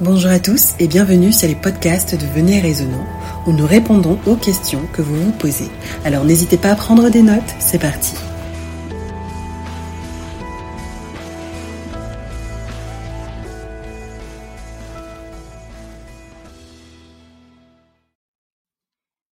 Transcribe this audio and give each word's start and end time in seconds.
Bonjour 0.00 0.30
à 0.30 0.40
tous 0.40 0.74
et 0.80 0.88
bienvenue 0.88 1.32
sur 1.32 1.46
les 1.46 1.54
podcasts 1.54 2.14
de 2.14 2.26
Venez 2.26 2.60
Raisonnant 2.60 3.06
où 3.46 3.52
nous 3.52 3.66
répondons 3.66 4.18
aux 4.26 4.36
questions 4.36 4.86
que 4.92 5.02
vous 5.02 5.14
vous 5.14 5.32
posez. 5.32 5.68
Alors 6.04 6.24
n'hésitez 6.24 6.56
pas 6.56 6.70
à 6.70 6.74
prendre 6.74 7.10
des 7.10 7.22
notes, 7.22 7.42
c'est 7.60 7.78
parti. 7.78 8.14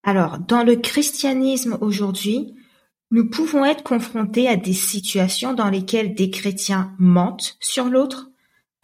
Alors, 0.05 0.39
dans 0.39 0.63
le 0.63 0.77
christianisme 0.77 1.79
aujourd'hui, 1.81 2.55
nous 3.11 3.31
pouvons 3.31 3.65
être 3.65 3.83
confrontés 3.83 4.47
à 4.47 4.57
des 4.57 4.75
situations 4.75 5.55
dans 5.55 5.71
lesquelles 5.71 6.15
des 6.15 6.31
chrétiens 6.31 6.93
mentent 6.99 7.57
sur 7.61 7.87
l'autre, 7.87 8.31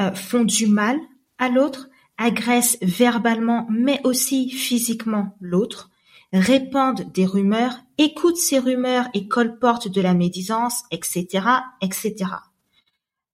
euh, 0.01 0.13
font 0.13 0.45
du 0.45 0.67
mal 0.67 0.97
à 1.39 1.49
l'autre, 1.49 1.89
agressent 2.19 2.79
verbalement 2.83 3.67
mais 3.71 4.01
aussi 4.05 4.51
physiquement 4.51 5.37
l'autre, 5.41 5.91
répandent 6.33 7.13
des 7.13 7.27
rumeurs, 7.27 7.79
écoutent 7.99 8.37
ces 8.37 8.59
rumeurs 8.59 9.09
et 9.15 9.29
colportent 9.29 9.89
de 9.89 10.01
la 10.01 10.15
médisance, 10.15 10.83
etc., 10.91 11.47
etc. 11.81 12.15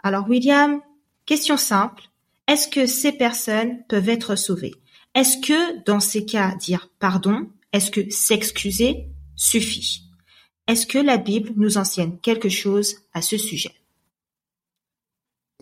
Alors 0.02 0.28
William, 0.28 0.80
question 1.26 1.56
simple, 1.56 2.02
est-ce 2.48 2.68
que 2.68 2.86
ces 2.86 3.12
personnes 3.12 3.84
peuvent 3.88 4.08
être 4.08 4.36
sauvées? 4.36 4.74
Est-ce 5.14 5.38
que 5.38 5.84
dans 5.84 6.00
ces 6.00 6.24
cas 6.24 6.54
dire 6.56 6.90
pardon, 6.98 7.48
est-ce 7.72 7.90
que 7.90 8.10
s'excuser 8.10 9.06
suffit? 9.36 10.02
Est-ce 10.66 10.86
que 10.86 10.98
la 10.98 11.18
Bible 11.18 11.52
nous 11.56 11.78
enseigne 11.78 12.18
quelque 12.22 12.48
chose 12.48 12.96
à 13.12 13.22
ce 13.22 13.36
sujet? 13.36 13.72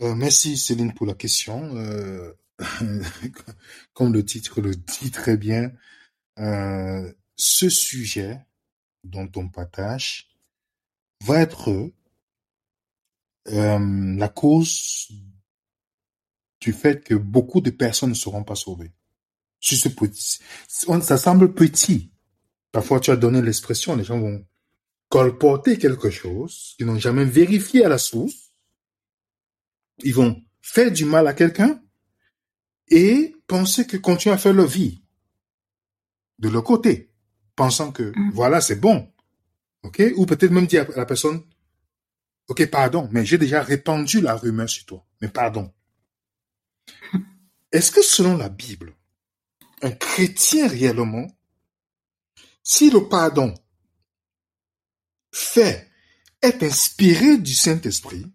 Euh, 0.02 0.14
Merci 0.14 0.56
Céline 0.56 0.92
pour 0.94 1.06
la 1.06 1.14
question. 1.14 1.76
Euh, 1.76 2.32
comme 3.94 4.12
le 4.12 4.24
titre 4.24 4.60
le 4.60 4.74
dit 4.74 5.10
très 5.10 5.36
bien, 5.36 5.72
euh, 6.38 7.12
ce 7.36 7.68
sujet 7.68 8.40
dont 9.04 9.30
on 9.36 9.48
partage 9.48 10.28
va 11.24 11.40
être 11.40 11.90
euh, 13.48 14.14
la 14.16 14.28
cause 14.28 15.08
du 16.60 16.72
fait 16.72 17.02
que 17.02 17.14
beaucoup 17.14 17.60
de 17.60 17.70
personnes 17.70 18.10
ne 18.10 18.14
seront 18.14 18.44
pas 18.44 18.54
sauvées. 18.54 18.92
ce 19.60 19.88
petit, 19.88 20.38
ça 20.68 21.16
semble 21.16 21.54
petit. 21.54 22.12
Parfois, 22.72 23.00
tu 23.00 23.10
as 23.10 23.16
donné 23.16 23.42
l'expression, 23.42 23.96
les 23.96 24.04
gens 24.04 24.20
vont 24.20 24.44
colporter 25.08 25.78
quelque 25.78 26.10
chose 26.10 26.74
qu'ils 26.76 26.86
n'ont 26.86 26.98
jamais 26.98 27.24
vérifié 27.24 27.84
à 27.84 27.88
la 27.88 27.98
source. 27.98 28.49
Ils 30.04 30.14
vont 30.14 30.42
faire 30.62 30.90
du 30.90 31.04
mal 31.04 31.26
à 31.26 31.34
quelqu'un 31.34 31.80
et 32.88 33.34
penser 33.46 33.86
que 33.86 33.96
continuer 33.96 34.34
à 34.34 34.38
faire 34.38 34.52
leur 34.52 34.66
vie 34.66 35.02
de 36.38 36.48
leur 36.48 36.64
côté, 36.64 37.12
pensant 37.54 37.92
que 37.92 38.12
mm. 38.14 38.30
voilà, 38.32 38.60
c'est 38.60 38.80
bon. 38.80 39.12
OK? 39.82 40.02
Ou 40.16 40.26
peut-être 40.26 40.50
même 40.50 40.66
dire 40.66 40.90
à 40.90 40.96
la 40.96 41.06
personne, 41.06 41.42
OK, 42.48 42.66
pardon, 42.68 43.08
mais 43.12 43.24
j'ai 43.24 43.38
déjà 43.38 43.62
répandu 43.62 44.20
la 44.20 44.34
rumeur 44.34 44.68
sur 44.68 44.84
toi, 44.84 45.06
mais 45.20 45.28
pardon. 45.28 45.72
Est-ce 47.72 47.92
que 47.92 48.02
selon 48.02 48.36
la 48.36 48.48
Bible, 48.48 48.96
un 49.82 49.92
chrétien 49.92 50.66
réellement, 50.66 51.26
si 52.62 52.90
le 52.90 53.08
pardon 53.08 53.54
fait 55.32 55.88
est 56.42 56.62
inspiré 56.62 57.38
du 57.38 57.54
Saint-Esprit, 57.54 58.26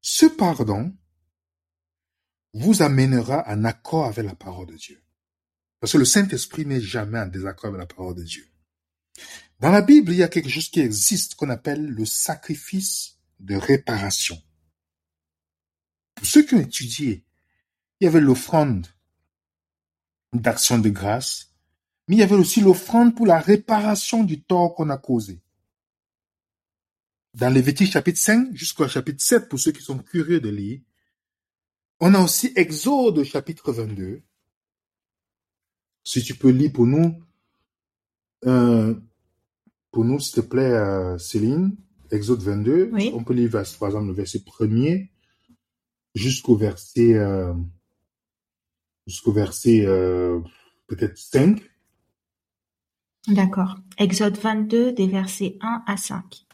ce 0.00 0.26
pardon 0.26 0.94
vous 2.52 2.82
amènera 2.82 3.44
en 3.46 3.64
accord 3.64 4.06
avec 4.06 4.24
la 4.24 4.34
parole 4.34 4.66
de 4.66 4.76
Dieu. 4.76 5.02
Parce 5.78 5.92
que 5.92 5.98
le 5.98 6.04
Saint-Esprit 6.04 6.66
n'est 6.66 6.80
jamais 6.80 7.18
en 7.18 7.26
désaccord 7.26 7.68
avec 7.68 7.80
la 7.80 7.86
parole 7.86 8.14
de 8.14 8.24
Dieu. 8.24 8.46
Dans 9.60 9.70
la 9.70 9.82
Bible, 9.82 10.12
il 10.12 10.18
y 10.18 10.22
a 10.22 10.28
quelque 10.28 10.48
chose 10.48 10.68
qui 10.68 10.80
existe 10.80 11.34
qu'on 11.34 11.50
appelle 11.50 11.86
le 11.86 12.04
sacrifice 12.04 13.18
de 13.38 13.56
réparation. 13.56 14.40
Pour 16.14 16.26
ceux 16.26 16.44
qui 16.44 16.54
ont 16.54 16.60
étudié, 16.60 17.24
il 18.00 18.04
y 18.04 18.06
avait 18.06 18.20
l'offrande 18.20 18.86
d'action 20.32 20.78
de 20.78 20.88
grâce, 20.88 21.52
mais 22.08 22.16
il 22.16 22.18
y 22.18 22.22
avait 22.22 22.34
aussi 22.34 22.60
l'offrande 22.60 23.14
pour 23.14 23.26
la 23.26 23.38
réparation 23.38 24.24
du 24.24 24.42
tort 24.42 24.74
qu'on 24.74 24.90
a 24.90 24.98
causé. 24.98 25.40
Dans 27.34 27.52
Lévitique 27.52 27.92
chapitre 27.92 28.18
5 28.18 28.54
jusqu'au 28.54 28.88
chapitre 28.88 29.22
7, 29.22 29.48
pour 29.48 29.58
ceux 29.58 29.72
qui 29.72 29.82
sont 29.82 29.98
curieux 29.98 30.40
de 30.40 30.48
lire, 30.48 30.80
on 32.00 32.14
a 32.14 32.20
aussi 32.20 32.52
Exode 32.56 33.22
chapitre 33.24 33.72
22. 33.72 34.22
Si 36.02 36.22
tu 36.24 36.34
peux 36.34 36.50
lire 36.50 36.72
pour 36.72 36.86
nous, 36.86 37.22
euh, 38.46 38.94
pour 39.92 40.04
nous, 40.04 40.18
s'il 40.18 40.42
te 40.42 40.48
plaît, 40.48 40.72
euh, 40.72 41.18
Céline, 41.18 41.76
Exode 42.10 42.42
22. 42.42 42.90
On 43.12 43.22
peut 43.22 43.34
lire, 43.34 43.50
par 43.50 43.62
exemple, 43.62 44.06
le 44.06 44.12
verset 44.12 44.40
premier 44.40 45.10
jusqu'au 46.14 46.56
verset, 46.56 47.14
euh, 47.14 47.54
jusqu'au 49.06 49.32
verset 49.32 49.84
peut-être 50.88 51.16
5. 51.16 51.62
D'accord. 53.28 53.76
Exode 53.98 54.38
22, 54.38 54.92
des 54.92 55.06
versets 55.06 55.58
1 55.60 55.84
à 55.86 55.96
5. 55.96 56.46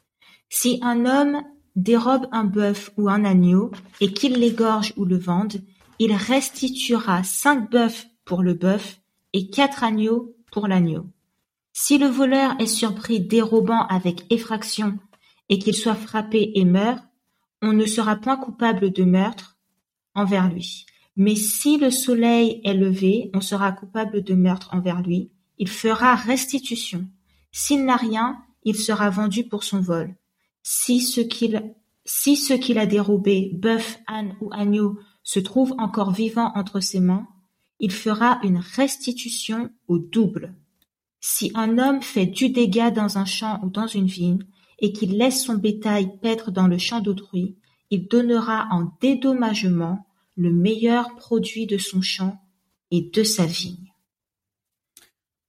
Si 0.48 0.78
un 0.82 1.04
homme 1.04 1.42
dérobe 1.74 2.26
un 2.32 2.44
bœuf 2.44 2.90
ou 2.96 3.08
un 3.08 3.24
agneau 3.24 3.70
et 4.00 4.12
qu'il 4.12 4.34
l'égorge 4.34 4.92
ou 4.96 5.04
le 5.04 5.18
vende, 5.18 5.62
il 5.98 6.12
restituera 6.12 7.22
cinq 7.22 7.70
bœufs 7.70 8.06
pour 8.24 8.42
le 8.42 8.54
bœuf 8.54 9.00
et 9.32 9.48
quatre 9.48 9.84
agneaux 9.84 10.34
pour 10.50 10.68
l'agneau. 10.68 11.06
Si 11.72 11.98
le 11.98 12.06
voleur 12.06 12.58
est 12.58 12.66
surpris 12.66 13.20
dérobant 13.20 13.86
avec 13.86 14.24
effraction 14.32 14.98
et 15.48 15.58
qu'il 15.58 15.74
soit 15.74 15.94
frappé 15.94 16.52
et 16.54 16.64
meurt, 16.64 17.04
on 17.62 17.72
ne 17.72 17.86
sera 17.86 18.16
point 18.16 18.36
coupable 18.36 18.90
de 18.92 19.04
meurtre 19.04 19.58
envers 20.14 20.48
lui. 20.48 20.86
Mais 21.16 21.34
si 21.34 21.78
le 21.78 21.90
soleil 21.90 22.60
est 22.64 22.74
levé, 22.74 23.30
on 23.34 23.40
sera 23.40 23.72
coupable 23.72 24.22
de 24.22 24.34
meurtre 24.34 24.70
envers 24.72 25.02
lui. 25.02 25.30
Il 25.58 25.68
fera 25.68 26.14
restitution. 26.14 27.06
S'il 27.52 27.84
n'a 27.84 27.96
rien, 27.96 28.38
il 28.64 28.76
sera 28.76 29.08
vendu 29.08 29.44
pour 29.44 29.64
son 29.64 29.80
vol. 29.80 30.14
Si 30.68 31.00
ce 31.00 31.20
qu'il 32.54 32.78
a 32.78 32.86
dérobé, 32.86 33.52
bœuf, 33.54 34.00
âne 34.08 34.34
ou 34.40 34.50
agneau, 34.52 34.98
se 35.22 35.38
trouve 35.38 35.72
encore 35.78 36.10
vivant 36.10 36.50
entre 36.56 36.80
ses 36.80 36.98
mains, 36.98 37.28
il 37.78 37.92
fera 37.92 38.40
une 38.42 38.58
restitution 38.58 39.70
au 39.86 39.98
double. 39.98 40.56
Si 41.20 41.52
un 41.54 41.78
homme 41.78 42.02
fait 42.02 42.26
du 42.26 42.48
dégât 42.48 42.90
dans 42.90 43.16
un 43.16 43.24
champ 43.24 43.60
ou 43.62 43.70
dans 43.70 43.86
une 43.86 44.08
vigne, 44.08 44.42
et 44.80 44.92
qu'il 44.92 45.16
laisse 45.16 45.44
son 45.44 45.54
bétail 45.54 46.18
paître 46.20 46.50
dans 46.50 46.66
le 46.66 46.78
champ 46.78 46.98
d'autrui, 46.98 47.56
il 47.90 48.08
donnera 48.08 48.66
en 48.72 48.90
dédommagement 49.00 50.04
le 50.34 50.52
meilleur 50.52 51.14
produit 51.14 51.66
de 51.66 51.78
son 51.78 52.02
champ 52.02 52.40
et 52.90 53.02
de 53.02 53.22
sa 53.22 53.46
vigne. 53.46 53.92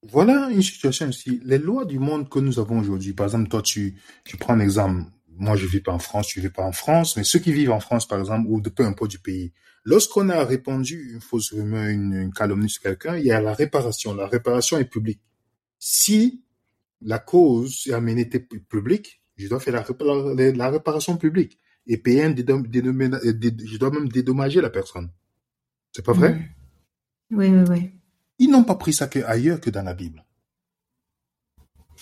Voilà 0.09 0.49
une 0.49 0.61
situation 0.61 1.09
ici. 1.09 1.41
Les 1.43 1.57
lois 1.57 1.85
du 1.85 1.99
monde 1.99 2.29
que 2.29 2.39
nous 2.39 2.59
avons 2.59 2.79
aujourd'hui, 2.79 3.13
par 3.13 3.25
exemple, 3.25 3.49
toi, 3.49 3.61
tu, 3.61 3.99
tu 4.23 4.37
prends 4.37 4.53
un 4.53 4.59
exemple. 4.59 5.03
Moi, 5.29 5.55
je 5.55 5.67
vis 5.67 5.81
pas 5.81 5.91
en 5.91 5.99
France, 5.99 6.27
tu 6.27 6.41
vis 6.41 6.49
pas 6.49 6.63
en 6.63 6.71
France, 6.71 7.17
mais 7.17 7.23
ceux 7.23 7.39
qui 7.39 7.51
vivent 7.51 7.71
en 7.71 7.79
France, 7.79 8.07
par 8.07 8.19
exemple, 8.19 8.47
ou 8.49 8.59
de 8.61 8.69
peu 8.69 8.83
importe 8.85 9.11
du 9.11 9.19
pays, 9.19 9.53
lorsqu'on 9.83 10.29
a 10.29 10.43
répandu 10.43 11.11
une 11.13 11.21
fausse 11.21 11.53
rumeur, 11.53 11.87
une, 11.87 12.31
calomnie 12.33 12.69
sur 12.69 12.81
quelqu'un, 12.81 13.17
il 13.17 13.25
y 13.25 13.31
a 13.31 13.41
la 13.41 13.53
réparation. 13.53 14.15
La 14.15 14.27
réparation 14.27 14.77
est 14.77 14.85
publique. 14.85 15.21
Si 15.77 16.43
la 17.01 17.19
cause 17.19 17.83
est 17.87 17.93
amenée 17.93 18.25
publique, 18.25 19.21
je 19.35 19.47
dois 19.47 19.59
faire 19.59 19.73
la, 19.73 20.69
réparation 20.69 21.17
publique 21.17 21.59
et 21.85 21.97
payer 21.97 22.23
un 22.23 22.35
je 22.35 23.77
dois 23.77 23.91
même 23.91 24.09
dédommager 24.09 24.61
la 24.61 24.71
personne. 24.71 25.11
C'est 25.91 26.03
pas 26.03 26.13
vrai? 26.13 26.49
Oui, 27.31 27.47
oui, 27.49 27.63
oui. 27.69 27.96
Ils 28.39 28.49
n'ont 28.49 28.63
pas 28.63 28.75
pris 28.75 28.93
ça 28.93 29.07
que 29.07 29.19
ailleurs 29.19 29.59
que 29.59 29.69
dans 29.69 29.83
la 29.83 29.93
Bible. 29.93 30.25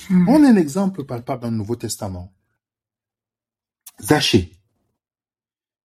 Hmm. 0.10 0.28
On 0.28 0.44
a 0.44 0.50
un 0.50 0.56
exemple 0.56 1.06
palpable 1.06 1.44
dans 1.44 1.52
le 1.52 1.58
Nouveau 1.58 1.76
Testament. 1.76 2.34
Zachée. 4.02 4.52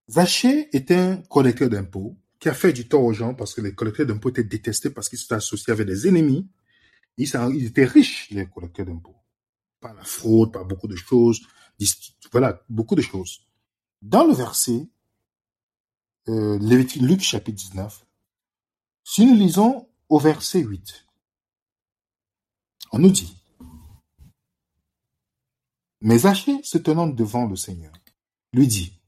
Zachée 0.09 0.69
était 0.77 0.97
un 0.97 1.17
collecteur 1.19 1.71
d'impôts 1.71 2.17
qui 2.41 2.49
a 2.49 2.55
fait 2.55 2.73
du 2.73 2.89
tort 2.89 3.05
aux 3.05 3.13
gens 3.13 3.35
parce 3.35 3.55
que 3.55 3.61
les 3.61 3.75
collecteurs 3.75 4.07
d'impôts 4.07 4.31
étaient 4.31 4.43
détestés 4.43 4.91
parce 4.91 5.09
qu'ils 5.09 5.19
s'étaient 5.19 5.35
associés 5.35 5.73
avec 5.73 5.87
des 5.87 6.09
ennemis. 6.09 6.49
Ils, 7.17 7.67
étaient 7.67 7.85
riches, 7.85 8.31
les 8.31 8.49
collecteurs 8.49 8.87
d'impôts. 8.87 9.17
Par 9.79 9.95
la 9.95 10.03
fraude, 10.03 10.53
par 10.53 10.65
beaucoup 10.65 10.89
de 10.89 10.97
choses. 10.97 11.41
Voilà, 12.33 12.63
beaucoup 12.69 12.95
de 12.95 13.03
choses. 13.03 13.47
Dans 14.03 14.25
le 14.25 14.33
verset, 14.33 14.89
euh, 16.29 16.59
Luc 16.59 17.21
chapitre 17.21 17.57
19, 17.57 18.07
si 19.05 19.27
nous 19.27 19.35
lisons 19.35 19.90
au 20.11 20.19
verset 20.19 20.61
8. 20.61 21.07
On 22.93 22.99
nous 22.99 23.11
dit, 23.11 23.35
Mais 26.03 26.19
Zachée 26.19 26.61
se 26.63 26.77
tenant 26.77 27.07
devant 27.07 27.47
le 27.47 27.57
Seigneur, 27.57 27.93
lui 28.53 28.67
dit, 28.67 29.01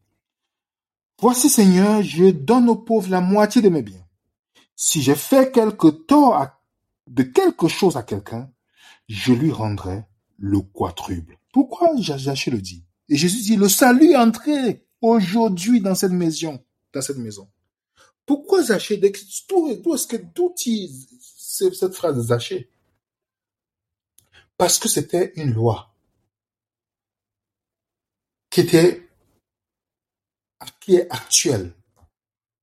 Voici, 1.21 1.51
Seigneur, 1.51 2.03
je 2.03 2.31
donne 2.31 2.69
aux 2.69 2.77
pauvres 2.77 3.11
la 3.11 3.21
moitié 3.21 3.61
de 3.61 3.69
mes 3.69 3.83
biens. 3.83 4.05
Si 4.75 5.03
j'ai 5.03 5.15
fait 5.15 5.53
quelque 5.53 5.89
tort 5.89 6.49
de 7.07 7.23
quelque 7.23 7.69
chose 7.69 7.97
à 7.97 8.03
quelqu'un, 8.03 8.51
je 9.09 9.33
lui 9.33 9.53
rendrai 9.53 10.05
le 10.39 10.61
quadruple. 10.61 11.39
Pourquoi 11.53 11.91
Zaché 11.97 12.51
le 12.51 12.61
dit? 12.61 12.85
Et 13.09 13.17
Jésus 13.17 13.43
dit, 13.43 13.57
le 13.57 13.69
salut 13.69 14.13
est 14.13 14.17
entré 14.17 14.87
aujourd'hui 15.01 15.81
dans 15.81 15.95
cette 15.95 16.13
maison, 16.13 16.65
dans 16.93 17.03
cette 17.03 17.19
maison. 17.19 17.49
Pourquoi 18.27 18.63
Zaché? 18.63 18.97
D'où 18.97 19.95
est-ce 19.95 20.07
que 20.07 21.75
cette 21.75 21.95
phrase 21.95 22.27
Zaché? 22.27 22.71
Parce 24.57 24.79
que 24.79 24.89
c'était 24.89 25.33
une 25.37 25.53
loi 25.53 25.95
qui 28.51 28.61
était 28.61 29.03
est 30.89 31.11
actuelle, 31.11 31.75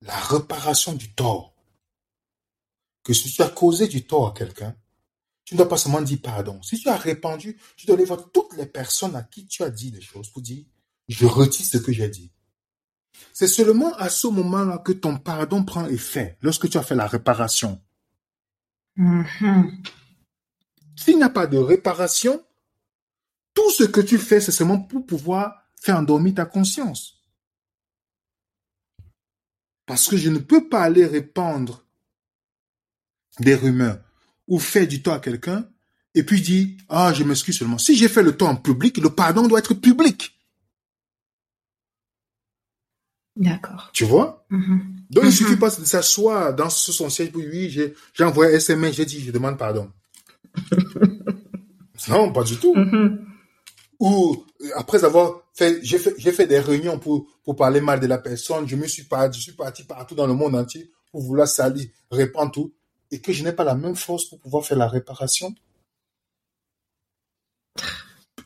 la 0.01 0.17
réparation 0.17 0.93
du 0.93 1.13
tort. 1.13 1.53
Que 3.03 3.13
si 3.13 3.31
tu 3.31 3.41
as 3.41 3.49
causé 3.49 3.87
du 3.87 4.05
tort 4.05 4.27
à 4.27 4.33
quelqu'un, 4.33 4.75
tu 5.45 5.55
ne 5.55 5.59
dois 5.59 5.69
pas 5.69 5.77
seulement 5.77 6.01
dire 6.01 6.19
pardon. 6.21 6.61
Si 6.61 6.79
tu 6.79 6.89
as 6.89 6.97
répandu, 6.97 7.59
tu 7.75 7.85
dois 7.85 7.95
aller 7.95 8.05
voir 8.05 8.31
toutes 8.31 8.53
les 8.53 8.65
personnes 8.65 9.15
à 9.15 9.23
qui 9.23 9.47
tu 9.47 9.63
as 9.63 9.69
dit 9.69 9.91
des 9.91 10.01
choses 10.01 10.29
pour 10.29 10.41
dire, 10.41 10.63
je 11.07 11.25
retire 11.25 11.65
ce 11.65 11.77
que 11.77 11.91
j'ai 11.91 12.09
dit. 12.09 12.31
C'est 13.33 13.47
seulement 13.47 13.93
à 13.95 14.09
ce 14.09 14.27
moment-là 14.27 14.79
que 14.79 14.91
ton 14.91 15.17
pardon 15.17 15.63
prend 15.63 15.87
effet, 15.87 16.37
lorsque 16.41 16.69
tu 16.69 16.77
as 16.77 16.83
fait 16.83 16.95
la 16.95 17.07
réparation. 17.07 17.81
Mm-hmm. 18.97 19.71
S'il 20.95 21.17
n'y 21.17 21.23
a 21.23 21.29
pas 21.29 21.47
de 21.47 21.57
réparation, 21.57 22.43
tout 23.53 23.71
ce 23.71 23.83
que 23.83 24.01
tu 24.01 24.17
fais, 24.17 24.41
c'est 24.41 24.51
seulement 24.51 24.79
pour 24.79 25.05
pouvoir 25.05 25.63
faire 25.75 25.97
endormir 25.97 26.35
ta 26.35 26.45
conscience. 26.45 27.23
Parce 29.85 30.07
que 30.07 30.17
je 30.17 30.29
ne 30.29 30.39
peux 30.39 30.69
pas 30.69 30.83
aller 30.83 31.05
répandre 31.05 31.85
des 33.39 33.55
rumeurs 33.55 33.99
ou 34.47 34.59
faire 34.59 34.87
du 34.87 35.01
tort 35.01 35.15
à 35.15 35.19
quelqu'un 35.19 35.67
et 36.13 36.23
puis 36.23 36.41
dire 36.41 36.67
ah 36.89 37.13
je 37.13 37.23
m'excuse 37.23 37.57
seulement. 37.57 37.77
Si 37.77 37.95
j'ai 37.95 38.09
fait 38.09 38.23
le 38.23 38.35
tort 38.35 38.49
en 38.49 38.55
public, 38.55 38.97
le 38.97 39.09
pardon 39.09 39.47
doit 39.47 39.59
être 39.59 39.73
public. 39.73 40.38
D'accord. 43.39 43.89
Tu 43.93 44.03
vois? 44.03 44.45
Mm-hmm. 44.51 44.79
Donc 45.11 45.23
il 45.23 45.27
ne 45.27 45.31
suffit 45.31 45.53
mm-hmm. 45.53 45.59
pas 45.59 45.69
de 45.69 45.85
s'asseoir 45.85 46.53
dans 46.53 46.69
son 46.69 47.09
siège 47.09 47.31
pour 47.31 47.41
oui 47.41 47.69
j'ai 47.69 48.23
envoyé 48.23 48.53
un 48.53 48.57
SMS 48.57 48.97
j'ai 48.97 49.05
dit 49.05 49.21
je 49.21 49.31
demande 49.31 49.57
pardon. 49.57 49.89
non 52.09 52.33
pas 52.33 52.43
du 52.43 52.57
tout. 52.57 52.75
Mm-hmm. 52.75 53.17
Ou 54.01 54.45
après 54.75 55.05
avoir 55.05 55.41
fait 55.53 55.79
j'ai 55.83 55.97
fait 55.97 56.19
fait 56.19 56.47
des 56.47 56.59
réunions 56.59 56.99
pour 56.99 57.27
pour 57.45 57.55
parler 57.55 57.79
mal 57.79 58.01
de 58.01 58.07
la 58.07 58.17
personne, 58.17 58.67
je 58.67 58.75
me 58.75 58.87
suis 58.87 59.03
pas 59.03 59.31
je 59.31 59.39
suis 59.39 59.53
parti 59.53 59.85
partout 59.85 60.15
dans 60.15 60.27
le 60.27 60.33
monde 60.33 60.55
entier 60.55 60.91
pour 61.09 61.21
vouloir 61.21 61.47
salir, 61.47 61.87
répandre 62.11 62.51
tout 62.51 62.73
et 63.09 63.21
que 63.21 63.31
je 63.31 63.43
n'ai 63.45 63.53
pas 63.53 63.63
la 63.63 63.75
même 63.75 63.95
force 63.95 64.25
pour 64.25 64.39
pouvoir 64.39 64.65
faire 64.65 64.77
la 64.77 64.87
réparation, 64.87 65.55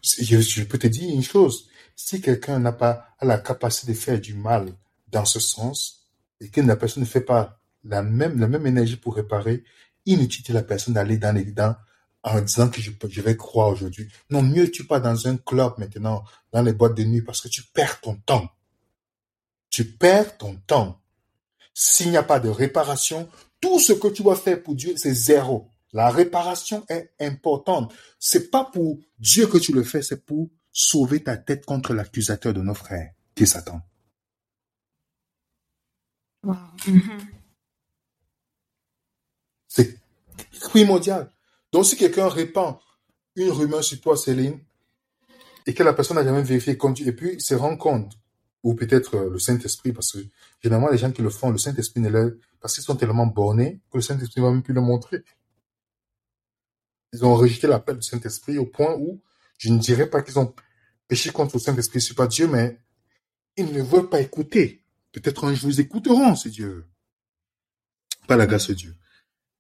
je, 0.03 0.63
peux 0.63 0.77
te 0.77 0.87
dire 0.87 1.13
une 1.13 1.23
chose. 1.23 1.67
Si 1.95 2.21
quelqu'un 2.21 2.59
n'a 2.59 2.71
pas 2.71 3.07
la 3.21 3.39
capacité 3.39 3.91
de 3.91 3.97
faire 3.97 4.19
du 4.19 4.33
mal 4.33 4.73
dans 5.13 5.25
ce 5.25 5.39
sens, 5.39 6.10
et 6.42 6.50
que 6.50 6.60
la 6.60 6.75
personne 6.75 7.04
ne 7.04 7.07
fait 7.07 7.21
pas 7.21 7.62
la 7.86 8.04
même, 8.04 8.39
la 8.39 8.68
énergie 8.68 8.98
pour 8.98 9.15
réparer, 9.15 9.63
inutile 10.06 10.54
la 10.54 10.63
personne 10.63 10.95
d'aller 10.95 11.18
dans 11.18 11.33
les 11.33 11.45
dents 11.45 11.75
en 12.24 12.42
disant 12.42 12.69
que 12.69 12.81
je, 12.81 12.92
je 13.10 13.21
vais 13.21 13.38
croire 13.38 13.69
aujourd'hui. 13.69 14.07
Non, 14.30 14.42
mieux 14.42 14.69
tu 14.71 14.86
pas 14.86 15.00
dans 15.00 15.27
un 15.27 15.38
club 15.38 15.74
maintenant, 15.77 16.24
dans 16.51 16.62
les 16.62 16.74
boîtes 16.74 16.95
de 16.95 17.04
nuit, 17.04 17.21
parce 17.21 17.42
que 17.42 17.48
tu 17.48 17.63
perds 17.63 18.01
ton 18.01 18.15
temps. 18.15 18.50
Tu 19.69 19.86
perds 19.86 20.38
ton 20.38 20.56
temps. 20.68 21.01
S'il 21.74 22.12
n'y 22.12 22.18
a 22.18 22.24
pas 22.24 22.39
de 22.39 22.50
réparation, 22.50 23.30
tout 23.60 23.80
ce 23.80 23.94
que 23.94 24.07
tu 24.07 24.24
vas 24.24 24.36
faire 24.36 24.62
pour 24.62 24.75
Dieu, 24.75 24.94
c'est 24.98 25.13
zéro. 25.13 25.69
La 25.92 26.10
réparation 26.10 26.86
est 26.89 27.12
importante. 27.19 27.94
C'est 28.19 28.50
pas 28.50 28.65
pour 28.65 28.98
Dieu 29.19 29.48
que 29.48 29.57
tu 29.57 29.74
le 29.74 29.83
fais, 29.83 30.01
c'est 30.01 30.25
pour 30.25 30.50
sauver 30.71 31.24
ta 31.24 31.38
tête 31.38 31.65
contre 31.65 31.94
l'accusateur 31.94 32.54
de 32.54 32.62
nos 32.62 32.74
frères, 32.74 33.12
qui 33.36 33.44
est 33.44 33.48
Satan. 33.48 33.81
Mm-hmm. 36.43 37.19
C'est 39.67 39.97
primordial. 40.59 41.31
Donc, 41.71 41.85
si 41.85 41.97
quelqu'un 41.97 42.27
répand 42.27 42.77
une 43.35 43.51
rumeur 43.51 43.83
sur 43.83 43.99
toi, 44.01 44.17
Céline, 44.17 44.59
et 45.65 45.73
que 45.73 45.83
la 45.83 45.93
personne 45.93 46.17
n'a 46.17 46.23
jamais 46.23 46.43
vérifié, 46.43 46.77
et 47.05 47.11
puis 47.13 47.41
se 47.41 47.55
rend 47.55 47.77
compte 47.77 48.13
ou 48.63 48.75
peut-être 48.75 49.15
euh, 49.15 49.29
le 49.29 49.39
Saint-Esprit, 49.39 49.91
parce 49.91 50.13
que 50.13 50.19
généralement 50.61 50.89
les 50.89 50.97
gens 50.97 51.11
qui 51.11 51.21
le 51.21 51.29
font, 51.29 51.51
le 51.51 51.57
Saint-Esprit 51.57 51.99
ne 51.99 52.09
leur... 52.09 52.31
parce 52.61 52.75
qu'ils 52.75 52.83
sont 52.83 52.95
tellement 52.95 53.25
bornés 53.25 53.81
que 53.91 53.97
le 53.97 54.01
Saint-Esprit 54.01 54.39
ne 54.39 54.45
va 54.45 54.51
même 54.51 54.63
plus 54.63 54.73
le 54.73 54.81
montrer. 54.81 55.23
Ils 57.11 57.25
ont 57.25 57.35
rejeté 57.35 57.67
l'appel 57.67 57.97
du 57.97 58.07
Saint-Esprit 58.07 58.57
au 58.57 58.65
point 58.65 58.95
où 58.95 59.21
je 59.57 59.69
ne 59.69 59.77
dirais 59.79 60.09
pas 60.09 60.21
qu'ils 60.21 60.39
ont 60.39 60.53
péché 61.07 61.29
contre 61.31 61.57
le 61.57 61.59
Saint-Esprit, 61.59 62.01
c'est 62.01 62.15
pas 62.15 62.27
Dieu, 62.27 62.47
mais 62.47 62.79
ils 63.57 63.71
ne 63.71 63.81
veulent 63.81 64.09
pas 64.09 64.21
écouter. 64.21 64.82
Peut-être 65.13 65.45
un 65.45 65.54
jour 65.54 65.69
ils 65.69 65.80
écouteront, 65.80 66.36
c'est 66.36 66.50
Dieu. 66.50 66.86
Pas 68.27 68.36
la 68.36 68.45
grâce 68.45 68.68
de 68.68 68.74
Dieu. 68.74 68.98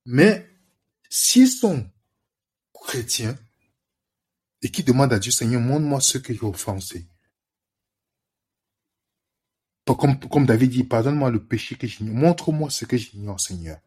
Mais 0.05 0.49
s'ils 1.09 1.49
sont 1.49 1.89
chrétiens 2.73 3.37
et 4.61 4.69
qui 4.69 4.83
demandent 4.83 5.13
à 5.13 5.19
Dieu, 5.19 5.31
Seigneur, 5.31 5.61
montre-moi 5.61 6.01
ce 6.01 6.17
que 6.17 6.33
j'ai 6.33 6.43
offensé 6.43 7.07
comme, 9.85 10.19
comme 10.19 10.45
David 10.45 10.71
dit, 10.71 10.83
pardonne-moi 10.83 11.29
le 11.29 11.43
péché 11.43 11.75
que 11.75 11.87
j'ignore. 11.87 12.15
Montre-moi 12.15 12.69
ce 12.69 12.85
que 12.85 12.97
j'ignore, 12.97 13.39
Seigneur. 13.39 13.79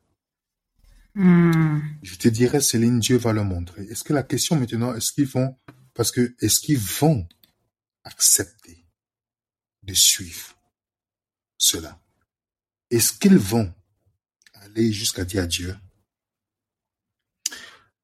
Hmm. 1.15 1.81
Je 2.03 2.17
te 2.17 2.29
dirai, 2.29 2.61
Céline, 2.61 3.01
Dieu 3.01 3.17
va 3.17 3.33
le 3.33 3.43
montrer. 3.43 3.85
Est-ce 3.85 4.05
que 4.05 4.13
la 4.13 4.23
question 4.23 4.57
maintenant, 4.57 4.95
est-ce 4.95 5.13
qu'ils 5.13 5.27
vont, 5.27 5.57
parce 5.95 6.13
que, 6.13 6.35
est-ce 6.41 6.61
qu'ils 6.61 6.79
vont 6.79 7.27
accepter 8.05 8.87
de 9.83 9.95
suivre 9.95 10.56
cela? 11.59 12.01
Est-ce 12.91 13.13
qu'ils 13.13 13.39
vont 13.39 13.73
aller 14.55 14.93
jusqu'à 14.93 15.25
dire 15.25 15.43
à 15.43 15.47
Dieu, 15.47 15.77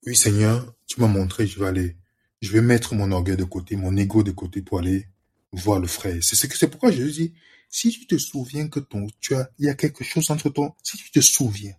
oui, 0.04 0.16
Seigneur, 0.16 0.74
tu 0.86 1.00
m'as 1.00 1.06
montré, 1.06 1.46
je 1.46 1.60
vais 1.60 1.66
aller, 1.66 1.96
je 2.40 2.50
vais 2.50 2.60
mettre 2.60 2.94
mon 2.94 3.12
orgueil 3.12 3.36
de 3.36 3.44
côté, 3.44 3.76
mon 3.76 3.96
ego 3.96 4.24
de 4.24 4.32
côté 4.32 4.60
pour 4.60 4.80
aller 4.80 5.06
voir 5.52 5.78
le 5.78 5.86
frère. 5.86 6.22
C'est 6.22 6.34
ce 6.34 6.46
que, 6.48 6.58
c'est 6.58 6.68
pourquoi 6.68 6.90
je 6.90 7.04
dis, 7.04 7.34
si 7.68 7.90
tu 7.90 8.06
te 8.06 8.18
souviens 8.18 8.68
que 8.68 8.80
ton, 8.80 9.06
tu 9.20 9.34
as, 9.34 9.48
il 9.58 9.66
y 9.66 9.68
a 9.68 9.74
quelque 9.74 10.02
chose 10.02 10.30
entre 10.30 10.50
toi, 10.50 10.76
si 10.82 10.96
tu 10.96 11.10
te 11.10 11.20
souviens, 11.20 11.74